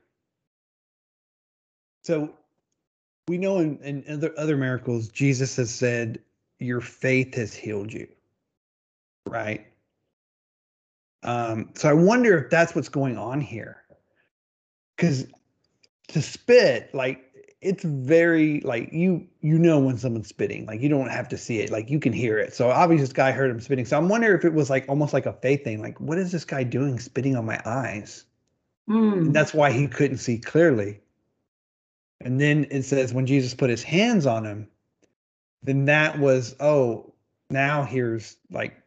[2.07, 2.33] so
[3.27, 6.19] we know in, in other other miracles, Jesus has said,
[6.59, 8.07] Your faith has healed you.
[9.27, 9.67] Right.
[11.23, 13.83] Um, so I wonder if that's what's going on here.
[14.97, 15.27] Cause
[16.09, 17.27] to spit, like
[17.61, 21.59] it's very like you you know when someone's spitting like you don't have to see
[21.59, 22.53] it like you can hear it.
[22.53, 23.85] So obviously this guy heard him spitting.
[23.85, 26.31] So i'm wondering if it was like almost like a faith thing like what is
[26.31, 28.25] this guy doing spitting on my eyes?
[28.89, 29.33] Mm.
[29.33, 31.01] that's why he couldn't see clearly.
[32.21, 34.67] And then it says when jesus put his hands on him
[35.63, 37.13] then that was oh
[37.49, 38.81] now here's like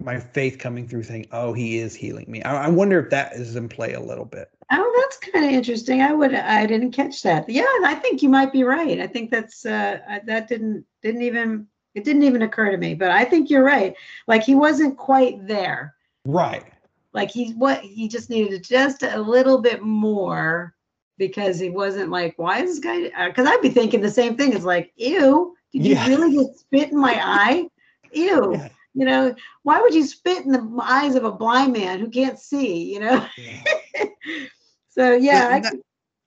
[0.00, 3.32] my faith coming through saying oh he is healing me i, I wonder if that
[3.34, 6.00] is in play a little bit Oh, that's kind of interesting.
[6.00, 7.46] I would I didn't catch that.
[7.50, 8.98] Yeah, I think you might be right.
[8.98, 13.10] I think that's uh that didn't didn't even it didn't even occur to me, but
[13.10, 13.94] I think you're right.
[14.26, 15.94] Like he wasn't quite there.
[16.24, 16.64] right
[17.12, 20.74] Like he what he just needed just a little bit more
[21.18, 22.78] because he wasn't like why is this
[23.12, 24.54] guy because I'd be thinking the same thing.
[24.54, 26.06] It's like, ew, did Yeah.
[26.08, 27.68] you really just spit in my eye?
[28.12, 28.54] Ew.
[28.58, 28.68] Yeah.
[28.94, 32.38] You know, why would you spit in the eyes of a blind man who can't
[32.38, 33.26] see, you know?
[34.90, 35.74] so yeah, I that-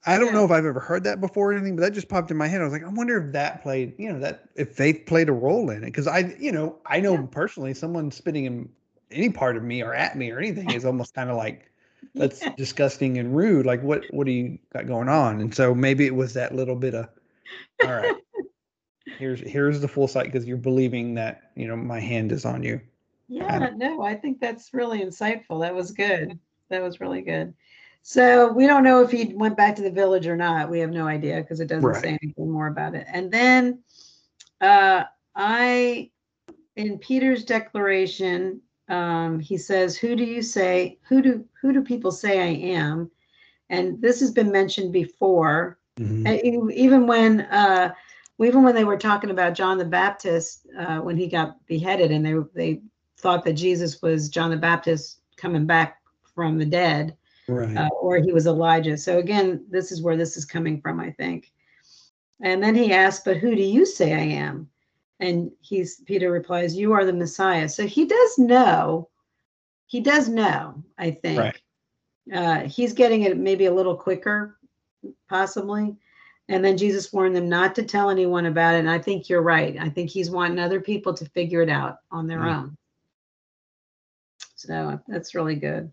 [0.06, 0.34] I don't Yeah.
[0.34, 2.48] know if I've ever heard that before or anything, but that just popped in my
[2.48, 2.62] head.
[2.62, 5.34] I was like, I wonder if that played, you know, that if faith played a
[5.34, 5.92] role in it.
[5.94, 7.26] Cause I, you know, I know Yeah.
[7.30, 8.70] personally someone spitting in
[9.12, 11.70] any part of me or at me or anything is almost kind of like,
[12.16, 12.54] that's Yeah.
[12.56, 13.66] disgusting and rude.
[13.66, 15.42] Like, what, what do you got going on?
[15.42, 17.10] And so maybe it was that little bit of,
[17.84, 18.16] all right,
[19.18, 20.32] here's, here's the full sight.
[20.32, 22.80] Cause you're believing that, you know, my hand is on you.
[23.30, 25.62] Yeah, no, I think that's really insightful.
[25.62, 26.40] That was good.
[26.70, 27.54] That was really good.
[28.02, 30.70] So we don't know if he went back to the village or not.
[30.70, 32.02] We have no idea because it doesn't Right.
[32.02, 33.06] say anything more about it.
[33.12, 33.80] And then
[34.62, 35.04] uh
[35.36, 36.10] I
[36.78, 42.12] in Peter's declaration, um, he says, Who do you say, who do who do people
[42.12, 43.12] say I am?
[43.70, 45.78] And this has been mentioned before.
[46.00, 46.28] Mhm.
[46.28, 47.94] E- even when uh
[48.40, 52.26] even when they were talking about John the Baptist uh, when he got beheaded, and
[52.26, 52.82] they they
[53.18, 56.02] thought that Jesus was John the Baptist coming back
[56.36, 57.76] from the dead, Right.
[57.76, 58.98] uh, or he was Elijah.
[58.98, 61.52] So again, this is where this is coming from, I think.
[62.42, 64.70] And then he asked, "But who do you say I am?"
[65.20, 69.10] And he's Peter replies, "You are the Messiah." So he does know.
[69.88, 70.84] He does know.
[71.00, 71.40] I think.
[71.40, 71.62] Right.
[72.32, 74.60] Uh, he's getting it maybe a little quicker,
[75.30, 75.96] possibly.
[76.50, 78.80] And then Jesus warned them not to tell anyone about it.
[78.80, 79.78] And I think you're right.
[79.80, 82.56] I think he's wanting other people to figure it out on their Mm.
[82.56, 82.78] own.
[84.56, 85.92] So that's really good.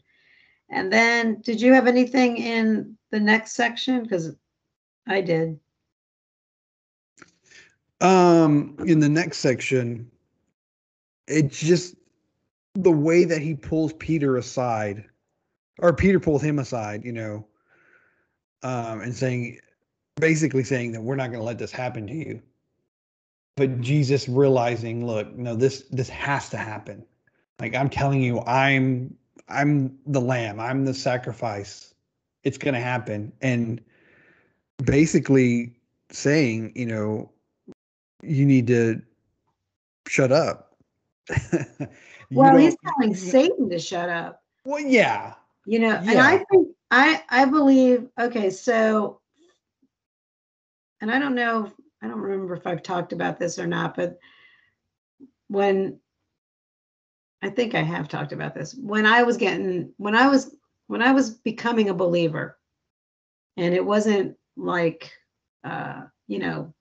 [0.70, 4.02] And then, did you have anything in the next section?
[4.02, 4.34] Because
[5.06, 5.58] I did.
[8.00, 10.10] Um, in the next section,
[11.26, 11.96] it's just
[12.74, 15.04] the way that he pulls Peter aside,
[15.78, 17.46] or Peter pulls him aside, you know,
[18.62, 19.58] um, and saying,
[20.16, 22.42] basically saying that we're not going to let this happen to you.
[23.56, 27.04] But Jesus realizing, look, no, this this has to happen.
[27.60, 29.16] Like I'm telling you, I'm
[29.48, 31.94] I'm the lamb, I'm the sacrifice.
[32.42, 33.80] It's going to happen, and
[34.84, 35.76] basically
[36.10, 37.30] saying, you know,
[38.22, 39.00] you need to
[40.08, 40.76] shut up.
[42.30, 44.42] Well, he's telling Satan to shut up.
[44.64, 45.34] Well, yeah,
[45.66, 49.20] You know, and I think I I believe okay, so
[51.04, 54.18] and I don't know, I don't remember if I've talked about this or not, but
[55.48, 56.00] when
[57.42, 58.74] I think I have talked about this.
[58.74, 62.56] When I was getting when I was when I was becoming a believer,
[63.58, 65.12] and it wasn't like
[65.62, 66.72] uh, you know,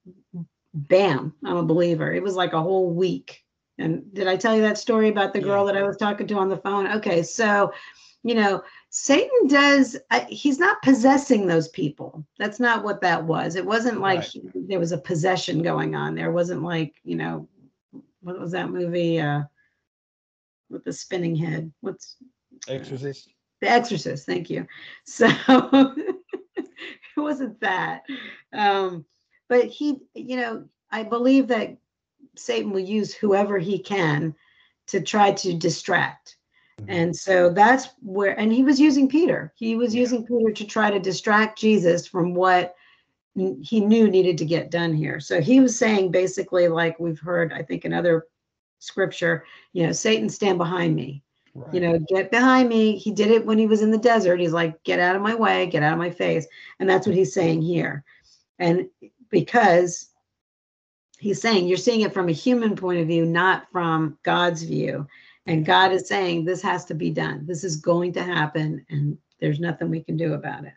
[0.73, 2.13] bam, I'm a believer.
[2.13, 3.43] It was like a whole week.
[3.77, 5.73] And did I tell you that story about the girl Yeah.
[5.73, 6.87] that I was talking to on the phone?
[6.93, 7.73] Okay, so
[8.23, 12.25] you know, Satan does, uh, he's not possessing those people.
[12.39, 13.55] That's not what that was.
[13.55, 14.27] It wasn't like Right.
[14.27, 16.15] he- there was a possession going on.
[16.15, 17.49] There wasn't like, you know,
[18.21, 19.43] what was that movie uh,
[20.69, 21.71] with the spinning head?
[21.81, 22.15] What's
[22.69, 23.29] Exorcist.
[23.59, 24.25] The Exorcist?
[24.25, 24.65] Thank you.
[25.05, 25.27] So
[26.55, 28.03] it wasn't that.
[28.53, 29.05] Um,
[29.49, 31.77] but he, you know, I believe that
[32.35, 34.33] Satan will use whoever he can
[34.87, 36.37] to try to distract.
[36.81, 36.85] Mhm.
[36.87, 39.53] And so that's where, and he was using Peter.
[39.55, 40.01] He was Yeah.
[40.01, 42.75] using Peter to try to distract Jesus from what
[43.35, 45.19] he knew needed to get done here.
[45.19, 48.27] So he was saying basically, like we've heard, I think, in other
[48.77, 51.23] scripture, you know, Satan, stand behind me.
[51.55, 51.73] Right.
[51.73, 52.95] You know, get behind me.
[52.97, 54.39] He did it when he was in the desert.
[54.39, 56.45] He's like, get out of my way, get out of my face.
[56.79, 58.03] And that's what he's saying here.
[58.59, 58.87] And
[59.29, 60.09] because
[61.17, 65.07] he's saying you're seeing it from a human point of view, not from God's view.
[65.45, 67.45] And God is saying this has to be done.
[67.45, 70.73] This is going to happen, and there's nothing we can do about it.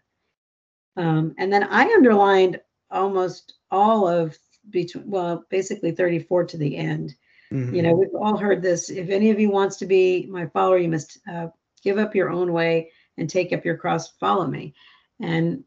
[0.97, 4.37] Um, and then I underlined almost all of
[4.71, 7.15] between, well, basically 34 to the end.
[7.53, 7.75] Mhm.
[7.75, 8.91] You know, we've all heard this.
[8.91, 11.49] If any of you wants to be my follower, you must uh,
[11.83, 14.75] give up your own way and take up your cross, follow me.
[15.21, 15.63] And,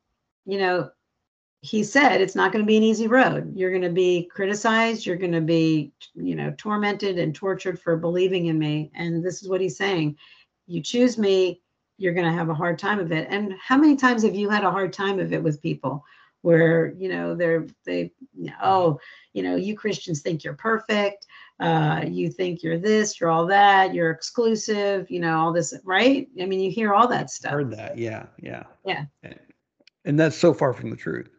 [0.46, 0.92] you know,
[1.62, 3.52] he said it's not going to be an easy road.
[3.56, 5.06] You're going to be criticized.
[5.06, 8.92] You're going to be, you know, tormented and tortured for believing in me.
[8.96, 10.18] And this is what he's saying.
[10.68, 11.62] You choose me,
[11.98, 13.28] you're going to have a hard time of it.
[13.30, 16.06] And how many times have you had a hard time of it with people
[16.44, 18.14] where, you know, they're, they,
[18.64, 18.98] oh,
[19.34, 21.28] you know, you Christians think you're perfect.
[21.60, 26.30] Uh, you think you're this, you're all that, you're exclusive, you know, all this, right?
[26.42, 27.52] I mean, you hear all that stuff.
[27.52, 27.98] Heard that.
[27.98, 28.28] Yeah.
[28.42, 28.64] Yeah.
[28.86, 29.06] Yeah.
[29.24, 29.40] And,
[30.06, 31.30] and that's so far from the truth.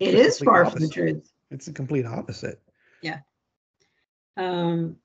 [0.00, 1.32] It the is complete far from the truth.
[1.50, 2.60] It's the complete opposite.
[3.02, 3.20] Yeah.
[4.36, 4.96] Um,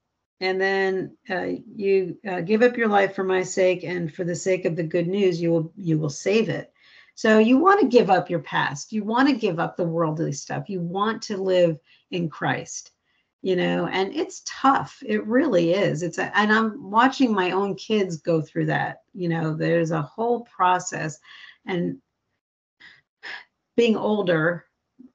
[0.42, 4.36] and then uh, you uh, give up your life for my sake and for the
[4.36, 6.72] sake of the good news, you will you will save it.
[7.16, 8.94] So you want to give up your past.
[8.94, 10.70] You want to give up the worldly stuff.
[10.70, 11.78] You want to live
[12.12, 12.92] in Christ.
[13.42, 15.02] You know, and it's tough.
[15.06, 16.04] It really is.
[16.04, 19.02] It's a, and I'm watching my own kids go through that.
[19.14, 21.20] You know, there's a whole process,
[21.66, 21.98] and
[23.78, 24.66] being older,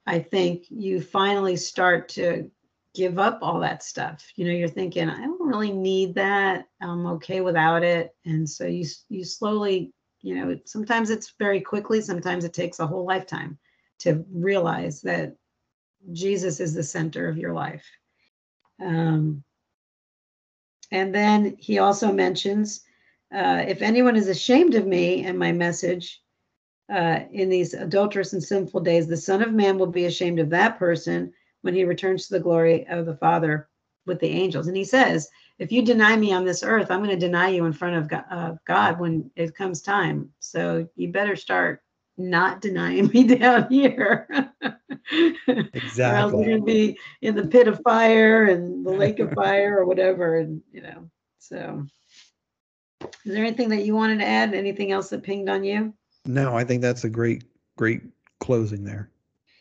[0.06, 2.50] I think you finally start to
[2.94, 4.24] give up all that stuff.
[4.36, 6.66] You know, you're thinking, I don't really need that.
[6.80, 8.14] I'm okay without it.
[8.24, 12.86] And so you you slowly, you know, sometimes it's very quickly, sometimes it takes a
[12.86, 13.58] whole lifetime
[14.00, 15.36] to realize that
[16.12, 17.84] Jesus is the center of your life.
[18.80, 19.42] Um,
[20.90, 22.82] and then he also mentions,
[23.34, 26.22] uh, if anyone is ashamed of me and my message,
[26.92, 30.50] uh, in these adulterous and sinful days, the Son of Man will be ashamed of
[30.50, 31.32] that person
[31.62, 33.68] when he returns to the glory of the Father
[34.06, 34.66] with the angels.
[34.66, 35.28] And he says,
[35.58, 38.58] if you deny me on this earth, I'm going to deny you in front of
[38.64, 40.30] God, when it comes time.
[40.40, 41.82] So you better start
[42.18, 44.52] not denying me down here.
[45.46, 46.38] Or else Exactly.
[46.38, 50.38] we're gonna be in the pit of fire and the lake of fire or whatever,
[50.38, 51.84] and you know, so.
[53.02, 54.54] Is there anything that you wanted to add?
[54.54, 55.94] Anything else that pinged on you?
[56.26, 57.44] No, I think that's a great,
[57.76, 58.02] great
[58.40, 59.10] closing there.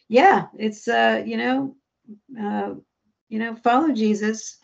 [0.09, 1.76] yeah it's uh you know
[2.39, 2.74] uh
[3.30, 4.57] you know follow jesus.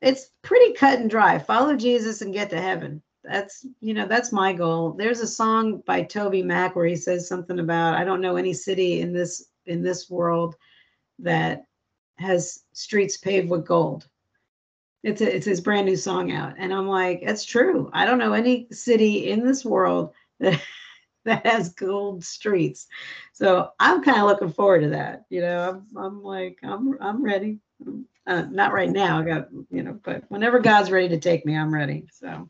[0.00, 1.38] It's pretty cut and dry.
[1.38, 3.02] Follow jesus and get to heaven.
[3.24, 4.92] That's you know that's my goal.
[4.92, 9.00] There's a song by TobyMac where he says something about i don't know any city
[9.00, 10.56] in this in this world
[11.18, 11.64] that
[12.16, 14.08] has streets paved with gold.
[15.02, 17.90] It's a, it's his brand new song out and i'm like that's true.
[17.92, 20.60] I don't know any city in this world that
[21.28, 22.86] that has gold streets
[23.38, 25.26] so I'm kind of looking forward to that.
[25.30, 27.60] You know, I'm, I'm like, I'm, I'm ready.
[28.26, 29.20] Uh, not right now.
[29.20, 32.08] I got, you know, but whenever God's ready to take me, I'm ready.
[32.12, 32.48] So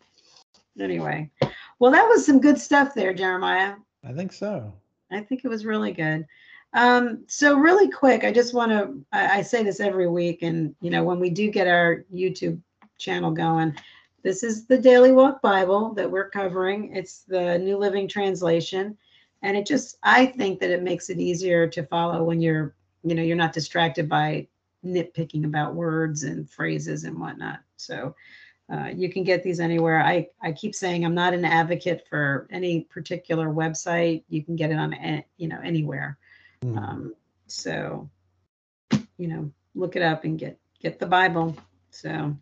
[0.81, 1.31] anyway,
[1.79, 3.75] well, that was some good stuff there, Jeremiah.
[4.03, 4.73] I think so.
[5.13, 6.27] I think it was really good.
[6.73, 10.75] Um, so really quick, I just want to, I, I say this every week and,
[10.81, 12.63] you know, when we do get our YouTube
[12.97, 13.77] channel going,
[14.23, 16.95] this is the Daily Walk Bible that we're covering.
[16.95, 18.97] It's the New Living Translation.
[19.43, 23.15] And it just i think that it makes it easier to follow when you're you
[23.15, 24.49] know you're not distracted by
[24.85, 27.61] nitpicking about words and phrases and whatnot.
[27.77, 28.15] So
[28.71, 30.01] uh, you can get these anywhere.
[30.01, 34.25] I i keep saying i'm not an advocate for any particular website.
[34.29, 36.19] You can get it on you know anywhere.
[36.63, 36.79] Hmm.
[36.79, 37.15] um,
[37.47, 38.11] so
[39.17, 41.57] you know look it up and get get the bible.
[41.91, 42.37] So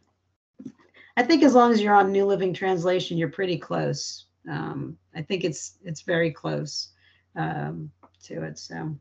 [1.17, 4.27] i think as long as you're on new living translation you're pretty close.
[4.49, 6.91] Um, i think it's it's very close
[7.35, 7.91] um,
[8.25, 8.97] to it so.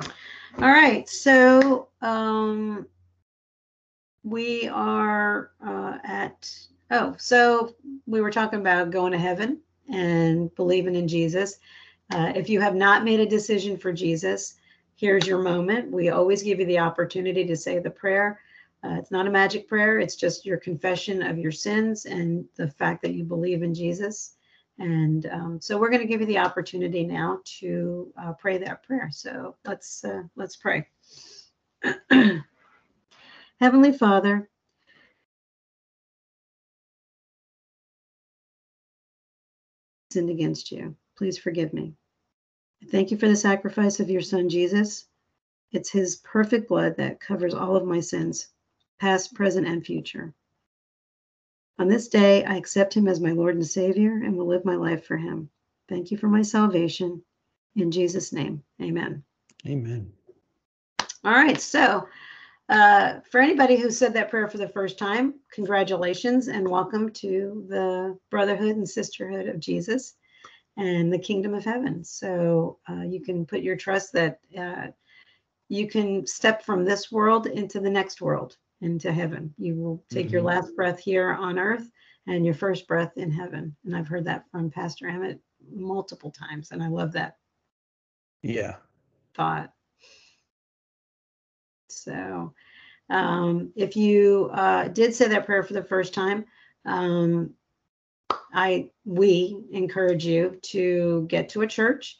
[0.00, 0.10] All
[0.58, 2.86] right so um,
[4.24, 6.50] we are uh, at
[6.90, 7.74] oh so
[8.06, 9.60] we were talking about going to heaven
[9.92, 11.58] and believing in jesus.
[12.10, 14.54] Uh, if you have not made a decision for jesus
[14.98, 15.90] here's your moment.
[15.90, 18.40] We always give you the opportunity to say the prayer
[18.84, 19.98] uh, it's not a magic prayer.
[19.98, 24.34] It's just your confession of your sins and the fact that you believe in jesus.
[24.78, 28.84] And um, so we're going to give you the opportunity now to uh, pray that
[28.84, 29.08] prayer.
[29.10, 30.86] So let's uh, let's pray.
[33.60, 34.48] Heavenly father
[40.12, 40.94] sinned against you.
[41.16, 41.94] Please forgive me.
[42.92, 45.06] Thank you for the sacrifice of your son jesus.
[45.72, 48.46] It's his perfect blood that covers all of my sins
[48.98, 50.34] past present and future.
[51.78, 54.74] On this day i accept him as my lord and savior and will live my
[54.74, 55.50] life for him.
[55.88, 57.22] Thank you for my salvation.
[57.76, 59.22] In jesus name amen.
[59.66, 60.12] Amen.
[61.24, 62.08] all right so
[62.68, 67.64] uh, for anybody who said that prayer for the first time congratulations and welcome to
[67.68, 70.14] the brotherhood and sisterhood of jesus
[70.78, 72.04] and the kingdom of heaven.
[72.04, 74.86] So uh, you can put your trust that uh,
[75.68, 80.30] you can step from this world into the next world into heaven you will take
[80.30, 80.46] your Mhm.
[80.46, 81.90] last breath here on earth
[82.26, 85.40] and your first breath in heaven and i've heard that from pastor emmett
[85.72, 87.36] multiple times and i love that
[88.42, 88.76] Yeah.
[89.38, 89.72] thought.
[91.88, 92.52] So,
[93.08, 96.44] um, if you uh, did say that prayer for the first time,
[96.84, 97.54] um,
[98.52, 102.18] I we encourage you to get to a church,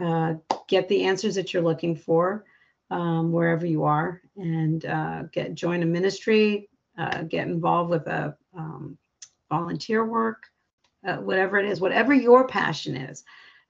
[0.00, 0.34] uh,
[0.68, 2.44] get the answers that you're looking for
[2.90, 6.68] um, wherever you are, and uh, get join a ministry,
[6.98, 8.96] uh, get involved with a um,
[9.50, 10.44] volunteer work,
[11.06, 13.24] uh, whatever it is, whatever your passion is.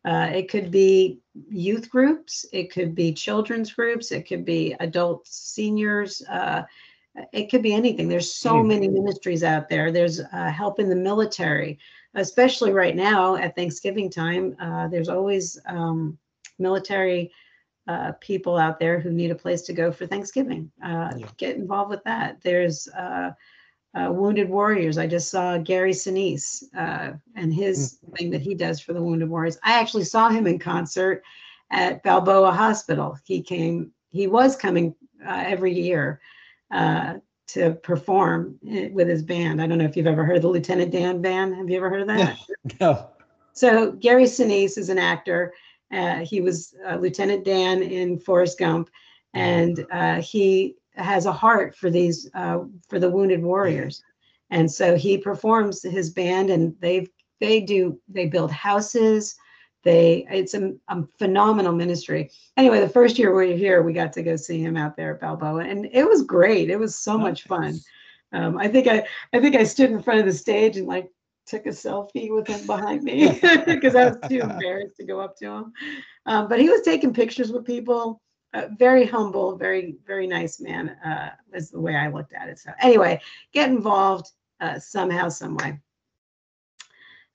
[0.05, 1.19] Uh, it could be
[1.51, 6.63] youth groups, it could be children's groups, it could be adult seniors, uh,
[7.33, 8.09] it could be anything.
[8.09, 8.69] There's so Mm.
[8.69, 9.91] many ministries out there.
[9.91, 11.79] There's uh, help in the military,
[12.15, 14.55] especially right now at Thanksgiving time.
[14.61, 16.19] Uh, there's always um,
[16.59, 17.33] military
[17.87, 20.71] uh, people out there who need a place to go for Thanksgiving.
[20.83, 21.27] Uh, Yeah.
[21.37, 22.41] Get involved with that.
[22.43, 23.31] There's uh,
[23.95, 24.99] uh, Wounded Warriors.
[24.99, 29.29] I just saw Gary Sinise uh, and his thing that he does for the Wounded
[29.31, 29.59] Warriors.
[29.63, 31.23] I actually saw him in concert
[31.71, 33.17] at Balboa Hospital.
[33.25, 34.95] He came, he was coming
[35.27, 36.21] uh, every year
[36.71, 37.15] uh,
[37.49, 39.63] to perform eh, with his band.
[39.63, 41.55] I don't know if you've ever heard the Lieutenant Dan band.
[41.55, 42.37] Have you ever heard of that?
[42.81, 43.09] No.
[43.53, 45.55] So Gary Sinise is an actor.
[45.93, 48.91] Uh, he was uh, Lieutenant Dan in Forrest Gump,
[49.35, 54.03] and uh, he has a heart for these uh, for the wounded warriors.
[54.51, 57.09] And so he performs his band, and they
[57.41, 59.37] they do they build houses.
[59.85, 62.31] They it's a, a phenomenal ministry.
[62.57, 65.15] Anyway, the first year we were here, we got to go see him out there
[65.15, 66.71] at Balboa, and it was great.
[66.71, 67.79] It was so much fun.
[68.33, 71.11] Um, I think I I think I stood in front of the stage and like
[71.47, 75.37] took a selfie with him behind me because I was too embarrassed to go up
[75.39, 75.73] to him.
[76.27, 78.21] Um, but he was taking pictures with people.
[78.55, 80.91] uh, very humble, very very nice man.
[81.05, 82.59] Uh, is the way I looked at it.
[82.59, 83.21] So anyway,
[83.53, 84.31] get involved
[84.61, 85.79] uh, somehow, some way.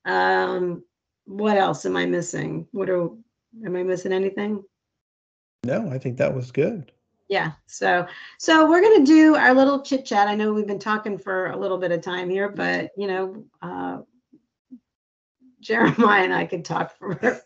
[0.05, 0.83] Um,
[1.25, 2.67] what else am I missing?
[2.71, 3.09] What are
[3.65, 4.63] am I missing anything?
[5.63, 6.91] No, I think that was good.
[7.31, 7.53] Yeah.
[7.65, 8.05] So
[8.37, 10.27] so we're gonna do our little chit chat.
[10.27, 13.45] I know we've been talking for a little bit of time here, but you know,
[13.61, 13.99] uh,
[15.61, 17.41] Jeremiah and I could talk forever.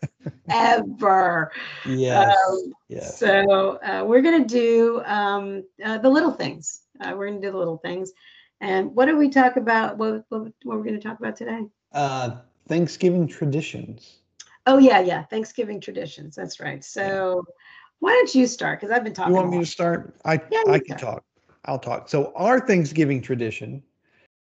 [1.84, 2.36] Yes.
[2.48, 3.18] Um, yes.
[3.18, 6.80] So uh, we're going to do um, uh, the little things.
[7.00, 8.12] Uh, we're going to do the little things.
[8.60, 9.98] And what did we talk about?
[9.98, 11.60] What, what, what we're going to talk about today?
[11.92, 12.36] Uh,
[12.68, 14.16] Thanksgiving traditions.
[14.64, 15.24] Oh, yeah, yeah.
[15.24, 16.34] Thanksgiving traditions.
[16.34, 16.82] That's right.
[16.82, 17.44] So
[18.00, 18.80] why don't you start?
[18.80, 19.32] Because I've been talking.
[19.34, 20.14] You want me to start?
[20.24, 21.00] I Yeah, I can start.
[21.00, 21.24] talk.
[21.64, 22.08] I'll talk.
[22.08, 23.82] So our Thanksgiving tradition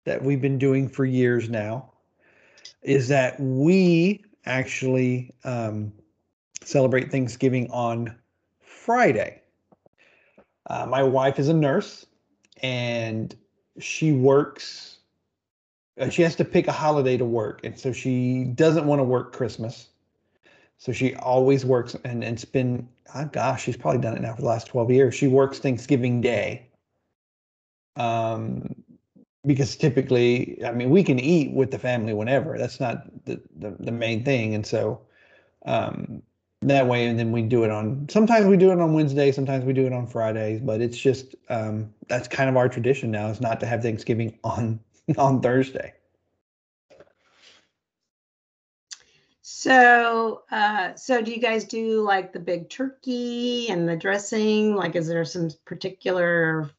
[0.06, 1.92] that we've been doing for years now
[2.84, 5.92] is that we actually um,
[6.64, 8.16] celebrate Thanksgiving on
[8.60, 9.42] Friday.
[10.70, 12.06] Uh, my wife is a nurse,
[12.62, 13.36] and
[13.80, 15.00] she works.
[16.00, 19.04] uh, she has to pick a holiday to work, and so she doesn't want to
[19.04, 19.90] work Christmas.
[20.78, 24.36] So she always works, and and it's been, oh gosh, she's probably done it now
[24.36, 25.16] for the last twelve years.
[25.16, 26.68] She works Thanksgiving Day.
[27.96, 28.76] Um,
[29.46, 32.58] because typically, I mean, we can eat with the family whenever.
[32.58, 35.02] That's not the the, the main thing, and so
[35.66, 36.22] um,
[36.62, 38.08] that way, and then we do it on.
[38.10, 39.32] Sometimes we do it on Wednesday.
[39.32, 40.62] Sometimes we do it on Fridays.
[40.62, 43.28] But it's just um, that's kind of our tradition now.
[43.28, 44.80] Is not to have Thanksgiving on
[45.18, 45.94] on Thursday.
[49.66, 54.76] So, uh, so do you guys do like the big turkey and the dressing?
[54.76, 56.70] Like, is there some particular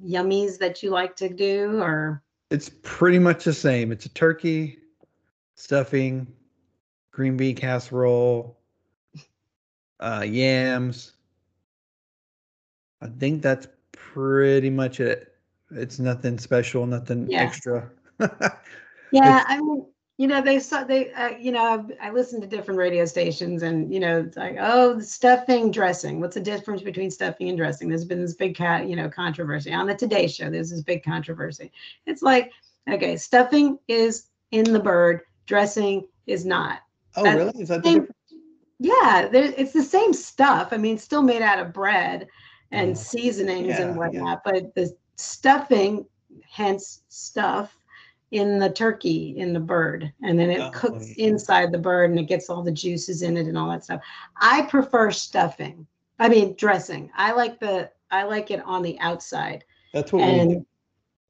[0.00, 2.22] yummies that you like to do, or
[2.52, 3.90] It's pretty much the same.
[3.90, 4.78] It's a turkey,
[5.56, 6.28] stuffing,
[7.10, 8.56] green bean casserole,
[9.98, 11.14] uh, yams.
[13.00, 15.34] I think that's pretty much it.
[15.72, 17.42] It's nothing special, nothing Yeah.
[17.42, 17.90] extra.
[19.10, 19.42] yeah?
[19.48, 19.84] I mean,
[20.18, 23.62] you know, they saw they, uh, you know, I've, I listen to different radio stations,
[23.62, 26.20] and you know, it's like, oh, the stuffing, dressing.
[26.20, 27.88] What's the difference between stuffing and dressing?
[27.88, 30.48] There's been this big cat, you know, controversy on the Today Show.
[30.50, 31.70] There's this big controversy.
[32.06, 32.50] It's like,
[32.90, 36.80] okay, stuffing is in the bird, dressing is not.
[37.16, 37.62] oh, That's really?
[37.62, 38.12] Is that the same- difference?
[38.78, 40.68] Yeah, there, it's the same stuff.
[40.72, 42.26] I mean, still made out of bread
[42.72, 42.94] and Yeah.
[42.94, 43.86] seasonings Yeah, yeah.
[43.88, 46.04] and whatnot, but the stuffing,
[46.50, 47.76] hence stuff,
[48.36, 51.26] in the turkey, in the bird, and then it Oh, cooks yeah.
[51.28, 54.00] inside the bird and it gets all the juices in it and all that stuff.
[54.40, 55.86] I prefer stuffing.
[56.18, 57.10] I mean, dressing.
[57.16, 59.64] I like the I like it on the outside.
[59.92, 60.66] That's what we do.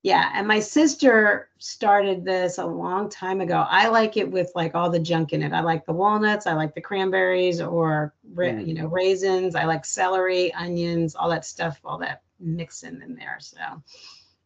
[0.03, 3.67] Yeah, and my sister started this a long time ago.
[3.69, 5.53] I like it with like all the junk in it.
[5.53, 8.67] I like the walnuts, I like the cranberries or ra- Mm.
[8.69, 9.57] you know raisins.
[9.57, 13.39] I like celery, onions, all that stuff, all that mixing in there.
[13.41, 13.59] So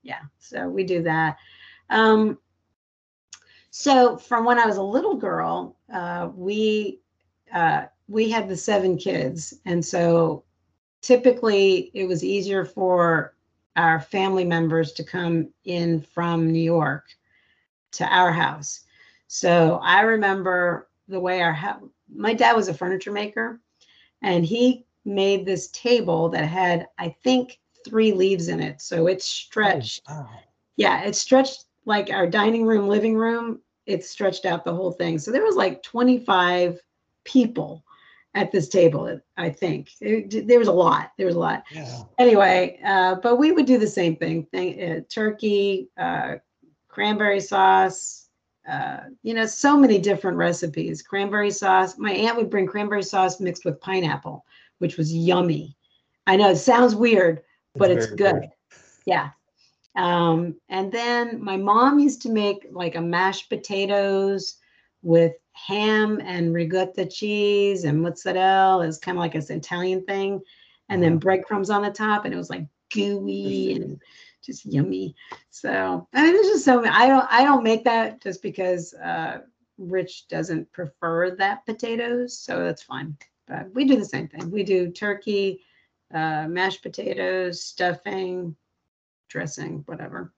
[0.02, 1.36] yeah, so we do that.
[1.90, 2.38] Um,
[3.70, 7.00] so from when I was a little girl, uh, we
[7.52, 10.44] uh, we had the seven kids, and so
[11.00, 13.34] typically it was easier for
[13.76, 17.06] our family members to come in from New York
[17.92, 18.80] to our house.
[19.28, 23.60] So I remember the way our house, my dad was a furniture maker
[24.22, 28.80] and he made this table that had, I think, three leaves in it.
[28.80, 30.02] So it's stretched.
[30.08, 30.28] Oh, wow.
[30.76, 33.60] Yeah, it stretched like our dining room, living room.
[33.86, 35.18] it stretched out the whole thing.
[35.18, 36.78] So there was like 25
[37.24, 37.84] people
[38.34, 39.90] at this table, I think.
[40.00, 41.10] It- there was a lot.
[41.16, 42.02] There was a lot Yeah.
[42.18, 46.36] anyway, uh, but we would do the same thing: thing uh, turkey, uh,
[46.86, 48.28] cranberry sauce.
[48.68, 51.02] Uh, you know, so many different recipes.
[51.02, 51.98] Cranberry sauce.
[51.98, 54.44] My aunt would bring cranberry sauce mixed with pineapple,
[54.78, 55.76] which was yummy.
[56.28, 57.42] I know it sounds weird,
[57.74, 58.18] but it's good.
[58.18, 58.48] good.
[59.06, 59.30] Yeah.
[59.96, 64.56] Um, and then my mom used to make like a mashed potatoes
[65.02, 68.86] with ham and ricotta cheese and mozzarella.
[68.86, 70.40] It's kind of like this Italian thing,
[70.88, 71.18] and then Uh-huh.
[71.18, 74.00] breadcrumbs on the top, and it was like gooey and
[74.42, 75.14] just yummy.
[75.50, 76.84] So I mean, there's just so.
[76.84, 79.40] I don't I don't make that just because uh,
[79.78, 83.16] Rich doesn't prefer that potatoes, so that's fine.
[83.46, 84.50] But we do the same thing.
[84.50, 85.60] We do turkey,
[86.14, 88.56] uh, mashed potatoes, stuffing,
[89.30, 90.32] dressing, whatever.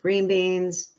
[0.00, 0.92] Green beans.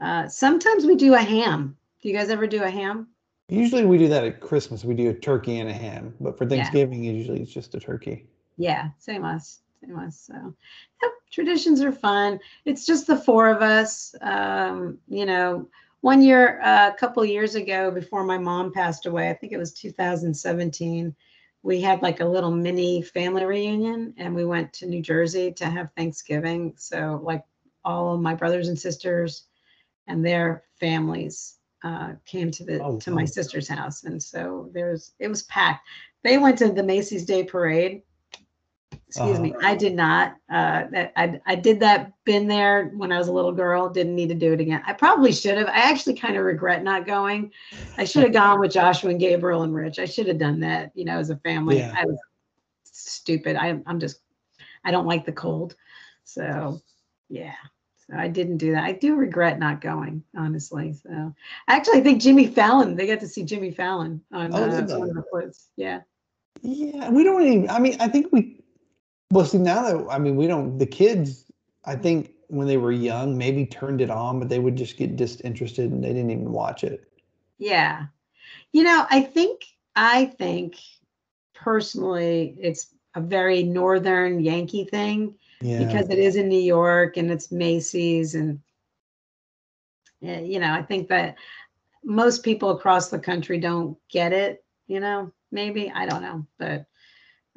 [0.00, 1.76] Uh, sometimes we do a ham.
[2.00, 3.08] Do you guys ever do a ham?
[3.48, 4.84] Usually we do that at Christmas.
[4.84, 6.50] We do a turkey and a ham, but for Yeah.
[6.50, 8.26] Thanksgiving, usually it's just a turkey.
[8.56, 10.20] Yeah, same us, same us.
[10.20, 10.54] So,
[11.02, 12.38] yep, traditions are fun.
[12.64, 14.14] It's just the four of us.
[14.20, 15.68] Um, you know,
[16.02, 19.58] one year, uh, a couple years ago, before my mom passed away, I think it
[19.58, 21.14] was 2017.
[21.64, 25.64] We had like a little mini family reunion and we went to New Jersey to
[25.64, 26.74] have Thanksgiving.
[26.76, 27.42] So like
[27.84, 29.46] all of my brothers and sisters
[30.06, 35.12] and their families uh, came to the Oh, to my sister's house, and so there's
[35.18, 35.86] it was packed.
[36.22, 38.02] They went to the Macy's Day Parade.
[39.08, 39.66] Excuse me, Uh-huh.
[39.68, 40.36] I did not.
[40.50, 40.84] Uh,
[41.16, 42.12] I I did that.
[42.24, 43.88] Been there when I was a little girl.
[43.88, 44.82] Didn't need to do it again.
[44.86, 45.68] I probably should have.
[45.68, 47.52] I actually kind of regret not going.
[47.98, 49.98] I should have gone with Joshua and Gabriel and Rich.
[49.98, 50.90] I should have done that.
[50.94, 51.78] You know, as a family.
[51.78, 51.94] Yeah.
[51.96, 52.18] I was
[52.84, 53.56] stupid.
[53.56, 54.20] I, I'm just.
[54.84, 55.76] I don't like the cold,
[56.24, 56.80] so
[57.28, 57.54] yeah.
[58.06, 58.84] So I didn't do that.
[58.84, 60.92] I do regret not going, honestly.
[60.92, 61.34] So
[61.68, 62.96] actually, I think Jimmy Fallon.
[62.96, 65.54] They got to see Jimmy Fallon on Oh, uh, one of the.
[65.76, 66.00] Yeah.
[66.62, 67.70] Yeah, we don't even.
[67.70, 68.60] I mean, I think we.
[69.30, 70.78] Well, see now that I mean, we don't.
[70.78, 71.50] The kids,
[71.84, 75.16] I think when they were young, maybe turned it on, but they would just get
[75.16, 77.10] disinterested and they didn't even watch it.
[77.58, 78.06] Yeah.
[78.72, 79.64] You know, I think
[79.96, 80.76] I think
[81.54, 87.30] personally it's a very northern Yankee thing Yeah, because it is in New York and
[87.30, 88.60] it's Macy's and
[90.22, 91.36] eh, you know, I think that
[92.04, 96.86] most people across the country don't get it, you know, maybe, I don't know, but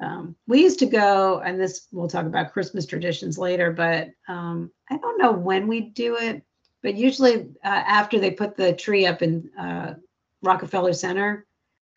[0.00, 4.70] um, we used to go, and this we'll talk about Christmas traditions later, but um,
[4.90, 6.42] I don't know when we do it,
[6.82, 9.94] but usually uh, after they put the tree up in uh,
[10.42, 11.46] Rockefeller Center,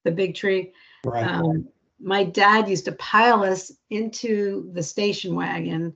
[0.04, 0.74] the big tree,
[1.06, 1.28] right.
[1.28, 1.68] um,
[2.02, 5.96] my dad used to pile us into the station wagon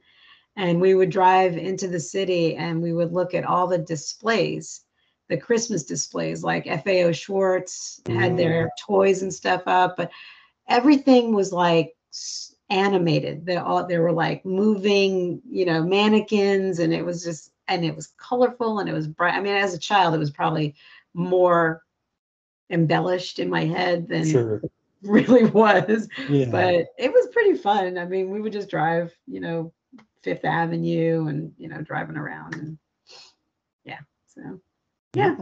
[0.56, 4.82] and we would drive into the city and we would look at all the displays
[5.28, 10.12] the christmas displays like FAO Schwarz had their toys and stuff up but
[10.70, 11.94] everything was like
[12.70, 17.86] animated they all there were like moving you know mannequins and it was just and
[17.86, 20.74] it was colorful and it was bright i mean as a child it was probably
[21.13, 21.84] more
[22.72, 24.61] embellished in my head than sure.
[25.03, 26.49] really was Yeah.
[26.49, 29.72] but it was pretty fun i mean we would just drive you know
[30.24, 32.78] fifth avenue and you know driving around and
[33.84, 34.59] yeah so
[35.13, 35.36] yeah.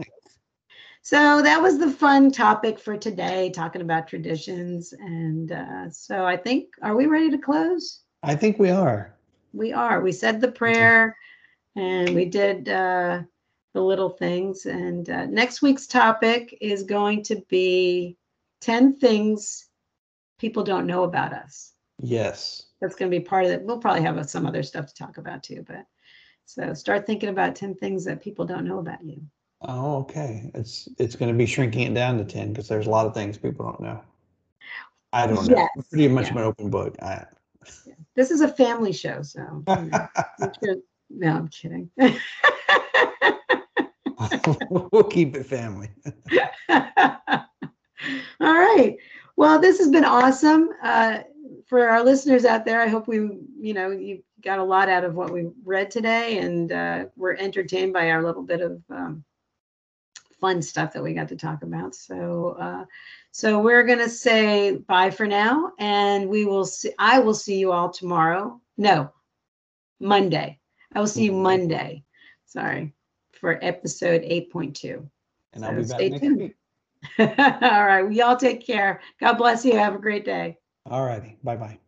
[1.04, 6.34] So that was the fun topic for today talking about traditions and uh, so i
[6.34, 9.14] think are we ready to close I think we are.
[9.52, 11.14] we are we said the prayer
[11.76, 13.20] and we did uh,
[13.74, 18.16] the little things and uh, next week's topic is going to be
[18.62, 19.68] 10 things
[20.38, 22.64] people don't know about us Yes.
[22.80, 23.62] that's going to be part of it.
[23.62, 25.84] We'll probably have some other stuff to talk about too, but
[26.46, 29.20] so start thinking about 10 things that people don't know about you.
[29.66, 30.50] Oh, okay.
[30.54, 33.14] It's it's going to be shrinking it down to ten because there's a lot of
[33.14, 34.00] things people don't know.
[35.12, 35.56] I don't know.
[35.56, 36.32] Yes, I'm pretty much yeah.
[36.32, 36.96] an open book.
[37.00, 37.24] I,
[38.14, 40.08] This is a family show, so you know,
[40.64, 40.76] sure-
[41.10, 41.90] no, I'm kidding.
[44.70, 45.90] we'll keep it family.
[46.68, 48.96] All right.
[49.36, 50.70] Well, this has been awesome.
[50.82, 51.20] Uh,
[51.66, 53.16] for our listeners out there, I hope we,
[53.58, 57.34] you know, you got a lot out of what we read today and uh, we're
[57.34, 59.24] entertained by our little bit of um,
[60.44, 61.94] fun stuff that we got to talk about.
[61.94, 62.84] So, uh,
[63.30, 67.58] so we're going to say bye for now and we will see, I will see
[67.58, 68.60] you all tomorrow.
[68.76, 69.10] No,
[70.00, 70.60] Monday.
[70.92, 71.32] I will see you.
[71.32, 72.04] Monday.
[72.44, 72.92] Sorry
[73.32, 75.08] for episode 8.2.
[75.54, 76.38] And I'll be back stay next tuned.
[76.38, 76.56] week.
[77.18, 77.26] All
[77.86, 78.02] right.
[78.02, 79.00] Well, y'all take care.
[79.20, 79.78] God bless you.
[79.78, 80.58] Have a great day.
[80.84, 81.38] All righty.
[81.42, 81.78] Bye bye.